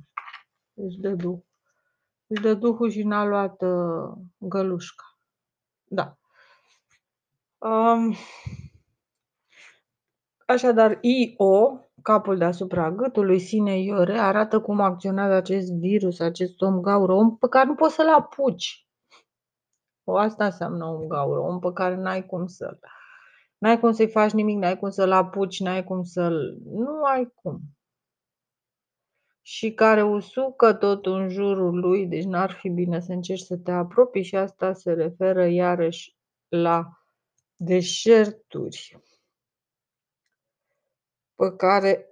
Își 0.85 0.99
dă 0.99 1.11
duh. 1.11 1.39
Își 2.27 2.43
dă 2.43 2.55
duhul 2.55 2.91
și 2.91 3.03
n-a 3.03 3.25
luat 3.25 3.63
uh, 3.63 4.13
gălușca. 4.39 5.19
Da. 5.85 6.19
Um, 7.59 8.15
așadar, 10.47 10.99
IO, 11.01 11.89
capul 12.03 12.39
deasupra 12.39 12.91
gâtului, 12.91 13.41
sine 13.41 13.79
iore, 13.79 14.19
arată 14.19 14.61
cum 14.61 14.81
acționează 14.81 15.33
acest 15.33 15.73
virus, 15.73 16.21
acest 16.21 16.61
om 16.61 16.81
gaură, 16.81 17.13
om 17.13 17.37
pe 17.37 17.49
care 17.49 17.67
nu 17.67 17.75
poți 17.75 17.95
să-l 17.95 18.09
apuci. 18.09 18.90
O, 20.11 20.17
asta 20.17 20.45
înseamnă 20.45 20.85
un 20.87 21.09
gaură, 21.09 21.41
om 21.41 21.59
pe 21.59 21.73
care 21.73 21.95
n-ai 21.95 22.27
cum 22.27 22.47
să-l... 22.47 22.79
N-ai 23.59 23.81
cum 23.81 23.93
să-i 23.93 24.11
faci 24.11 24.31
nimic, 24.31 24.59
n-ai 24.59 24.79
cum 24.79 24.91
să-l 24.91 25.13
apuci, 25.13 25.61
n-ai 25.61 25.85
cum 25.85 26.03
să-l... 26.03 26.59
Nu 26.65 27.03
ai 27.03 27.33
cum. 27.35 27.61
Și 29.43 29.73
care 29.73 30.03
usucă 30.03 30.73
tot 30.73 31.07
în 31.07 31.29
jurul 31.29 31.79
lui, 31.79 32.07
deci 32.07 32.25
n-ar 32.25 32.51
fi 32.51 32.69
bine 32.69 33.01
să 33.01 33.13
încerci 33.13 33.41
să 33.41 33.57
te 33.57 33.71
apropii 33.71 34.23
și 34.23 34.37
asta 34.37 34.73
se 34.73 34.93
referă 34.93 35.47
iarăși 35.47 36.17
la 36.49 36.89
deșerturi 37.57 39.01
pe 41.35 41.57
care 41.57 42.10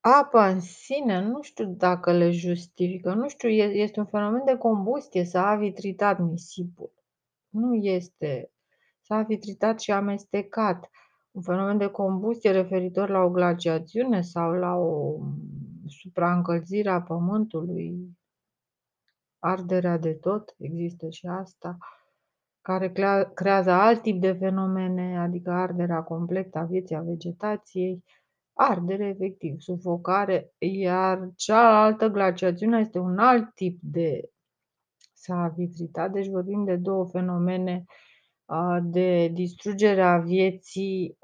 apa 0.00 0.48
în 0.48 0.60
sine, 0.60 1.22
nu 1.22 1.42
știu 1.42 1.64
dacă 1.64 2.12
le 2.12 2.30
justifică, 2.30 3.14
nu 3.14 3.28
știu, 3.28 3.48
este 3.48 4.00
un 4.00 4.06
fenomen 4.06 4.44
de 4.44 4.56
combustie, 4.56 5.24
s-a 5.24 5.54
vitritat 5.54 6.18
nisipul. 6.18 6.92
Nu 7.48 7.74
este, 7.74 8.50
s-a 9.00 9.22
vitritat 9.22 9.80
și 9.80 9.90
amestecat. 9.90 10.90
Un 11.30 11.42
fenomen 11.42 11.78
de 11.78 11.86
combustie 11.86 12.50
referitor 12.50 13.08
la 13.08 13.18
o 13.18 13.30
glaciațiune 13.30 14.20
sau 14.20 14.52
la 14.52 14.74
o 14.74 15.18
supraîncălzire 15.86 16.90
a 16.90 17.02
pământului, 17.02 18.18
arderea 19.38 19.98
de 19.98 20.12
tot, 20.12 20.54
există 20.58 21.08
și 21.08 21.26
asta, 21.26 21.78
care 22.60 22.92
creează 23.34 23.70
alt 23.70 24.02
tip 24.02 24.20
de 24.20 24.32
fenomene, 24.32 25.18
adică 25.18 25.50
arderea 25.50 26.02
completă 26.02 26.58
a 26.58 26.64
vieții, 26.64 26.96
a 26.96 27.00
vegetației, 27.00 28.04
ardere 28.60 29.06
efectiv, 29.06 29.58
sufocare, 29.58 30.52
iar 30.58 31.30
cealaltă 31.36 32.08
glaciațiune 32.08 32.78
este 32.78 32.98
un 32.98 33.18
alt 33.18 33.54
tip 33.54 33.78
de 33.82 34.30
savitritate, 35.12 36.10
deci 36.12 36.28
vorbim 36.28 36.64
de 36.64 36.76
două 36.76 37.06
fenomene 37.06 37.84
de 38.82 39.28
distrugere 39.32 40.02
a 40.02 40.18
vieții 40.18 41.18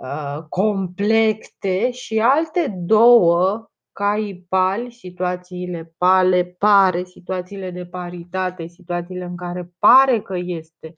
complexe 0.48 1.90
și 1.90 2.18
alte 2.18 2.74
două 2.78 3.70
cai 3.92 4.46
pali, 4.48 4.92
situațiile 4.92 5.94
pale, 5.98 6.44
pare, 6.44 7.04
situațiile 7.04 7.70
de 7.70 7.86
paritate, 7.86 8.66
situațiile 8.66 9.24
în 9.24 9.36
care 9.36 9.72
pare 9.78 10.20
că 10.20 10.36
este 10.36 10.94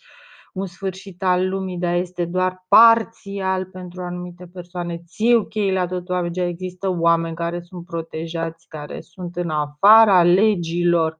un 0.59 0.67
sfârșit 0.67 1.23
al 1.23 1.49
lumii, 1.49 1.79
dar 1.79 1.95
este 1.95 2.25
doar 2.25 2.65
parțial 2.69 3.65
pentru 3.65 4.03
anumite 4.03 4.47
persoane. 4.47 5.03
Țiu 5.07 5.45
chei 5.45 5.73
la 5.73 5.87
tot 5.87 6.09
oameni, 6.09 6.49
există 6.49 6.89
oameni 6.89 7.35
care 7.35 7.61
sunt 7.61 7.85
protejați, 7.85 8.69
care 8.69 9.01
sunt 9.01 9.37
în 9.37 9.51
afara 9.51 10.23
legilor, 10.23 11.19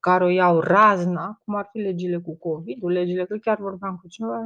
care 0.00 0.24
o 0.24 0.28
iau 0.28 0.60
razna, 0.60 1.40
cum 1.44 1.54
ar 1.54 1.68
fi 1.72 1.78
legile 1.78 2.18
cu 2.18 2.36
COVID, 2.38 2.84
legile 2.84 3.24
că 3.24 3.36
chiar 3.36 3.58
vorbeam 3.58 3.96
cu 3.96 4.08
cineva, 4.08 4.40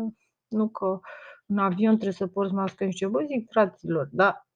nu 0.48 0.68
că 0.68 1.00
în 1.46 1.58
avion 1.58 1.92
trebuie 1.92 2.12
să 2.12 2.26
porți 2.26 2.54
mască 2.54 2.84
și 2.84 2.96
ce, 2.96 3.06
bă, 3.06 3.24
zic 3.26 3.50
fraților, 3.50 4.08
dar 4.12 4.48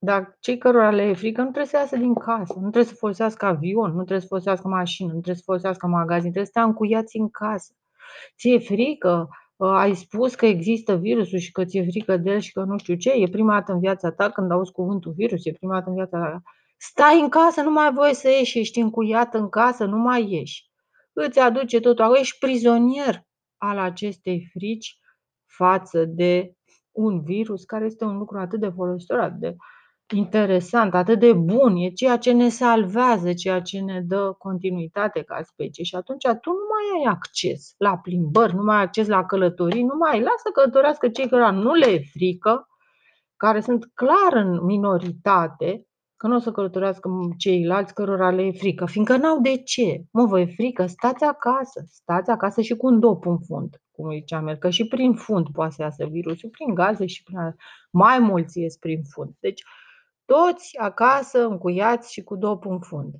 dar 0.00 0.36
cei 0.40 0.58
cărora 0.58 0.90
le 0.90 1.02
e 1.02 1.14
frică 1.14 1.40
nu 1.40 1.46
trebuie 1.50 1.66
să 1.66 1.76
iasă 1.76 1.96
din 1.96 2.14
casă, 2.14 2.52
nu 2.54 2.60
trebuie 2.60 2.84
să 2.84 2.94
folosească 2.94 3.46
avion, 3.46 3.90
nu 3.90 3.96
trebuie 3.96 4.20
să 4.20 4.26
folosească 4.26 4.68
mașină, 4.68 5.06
nu 5.06 5.12
trebuie 5.12 5.34
să 5.36 5.42
folosească 5.44 5.86
magazin, 5.86 6.20
trebuie 6.20 6.44
să 6.44 6.50
stea 6.50 6.62
încuiați 6.62 7.16
în 7.16 7.30
casă. 7.30 7.72
Ți-e 8.38 8.58
frică, 8.58 9.28
ă, 9.60 9.66
ai 9.66 9.94
spus 9.94 10.34
că 10.34 10.46
există 10.46 10.96
virusul 10.96 11.38
și 11.38 11.52
că 11.52 11.64
ți-e 11.64 11.82
frică 11.82 12.16
de 12.16 12.30
el 12.30 12.38
și 12.38 12.52
că 12.52 12.62
nu 12.62 12.78
știu 12.78 12.94
ce, 12.94 13.10
e 13.10 13.28
prima 13.28 13.52
dată 13.52 13.72
în 13.72 13.78
viața 13.80 14.10
ta 14.10 14.30
când 14.30 14.50
auzi 14.50 14.72
cuvântul 14.72 15.12
virus, 15.16 15.46
e 15.46 15.52
prima 15.52 15.74
dată 15.74 15.88
în 15.88 15.94
viața 15.94 16.18
ta. 16.18 16.42
Stai 16.76 17.20
în 17.20 17.28
casă, 17.28 17.60
nu 17.62 17.70
mai 17.70 17.84
ai 17.84 17.92
voie 17.92 18.14
să 18.14 18.28
ieși, 18.28 18.58
ești 18.58 18.80
încuiat 18.80 19.34
în 19.34 19.48
casă, 19.48 19.84
nu 19.84 19.96
mai 19.96 20.32
ieși. 20.32 20.66
Îți 21.12 21.38
aduce 21.38 21.80
totul, 21.80 22.16
ești 22.20 22.38
prizonier 22.38 23.26
al 23.56 23.78
acestei 23.78 24.48
frici 24.52 24.98
față 25.46 26.04
de 26.04 26.52
un 26.92 27.22
virus 27.22 27.64
care 27.64 27.84
este 27.84 28.04
un 28.04 28.18
lucru 28.18 28.38
atât 28.38 28.60
de 28.60 28.68
folositor, 28.68 29.18
atât 29.18 29.38
de 29.38 29.56
interesant, 30.12 30.94
atât 30.94 31.18
de 31.18 31.32
bun, 31.32 31.76
e 31.76 31.88
ceea 31.88 32.16
ce 32.16 32.32
ne 32.32 32.48
salvează, 32.48 33.32
ceea 33.32 33.60
ce 33.60 33.80
ne 33.80 34.00
dă 34.00 34.34
continuitate 34.38 35.22
ca 35.22 35.42
specie 35.42 35.84
și 35.84 35.94
atunci 35.94 36.24
tu 36.40 36.50
nu 36.50 36.66
mai 36.72 37.00
ai 37.00 37.12
acces 37.12 37.74
la 37.76 37.96
plimbări, 37.96 38.54
nu 38.54 38.62
mai 38.62 38.76
ai 38.76 38.82
acces 38.82 39.06
la 39.06 39.24
călătorii, 39.24 39.82
nu 39.82 39.94
mai 39.98 40.10
ai, 40.12 40.20
lasă 40.20 40.50
călătorească 40.52 41.08
cei 41.08 41.28
care 41.28 41.56
nu 41.56 41.74
le 41.74 41.90
e 41.90 42.02
frică, 42.12 42.68
care 43.36 43.60
sunt 43.60 43.90
clar 43.94 44.32
în 44.32 44.64
minoritate, 44.64 45.86
că 46.16 46.26
nu 46.26 46.34
o 46.34 46.38
să 46.38 46.52
călătorească 46.52 47.10
ceilalți 47.36 47.94
cărora 47.94 48.30
le 48.30 48.42
e 48.42 48.52
frică, 48.52 48.86
fiindcă 48.86 49.16
n-au 49.16 49.40
de 49.40 49.56
ce. 49.56 50.04
Mă, 50.12 50.24
vă 50.24 50.40
e 50.40 50.46
frică, 50.46 50.86
stați 50.86 51.24
acasă, 51.24 51.84
stați 51.86 52.30
acasă 52.30 52.60
și 52.60 52.76
cu 52.76 52.86
un 52.86 53.00
dop 53.00 53.26
în 53.26 53.38
fund, 53.38 53.82
cum 53.90 54.12
ziceam 54.12 54.46
el, 54.48 54.56
că 54.56 54.70
și 54.70 54.86
prin 54.86 55.14
fund 55.14 55.46
poate 55.52 55.72
să 55.72 55.82
iasă 55.82 56.06
virusul, 56.10 56.48
prin 56.48 56.74
gaze 56.74 57.06
și 57.06 57.22
prin 57.22 57.38
mai 57.90 58.18
mulți 58.18 58.60
ies 58.60 58.76
prin 58.76 59.02
fund. 59.02 59.30
Deci, 59.40 59.62
toți 60.28 60.76
acasă 60.78 61.44
încuiați 61.44 62.12
și 62.12 62.22
cu 62.22 62.36
dopul 62.36 62.72
în 62.72 62.80
fund. 62.80 63.14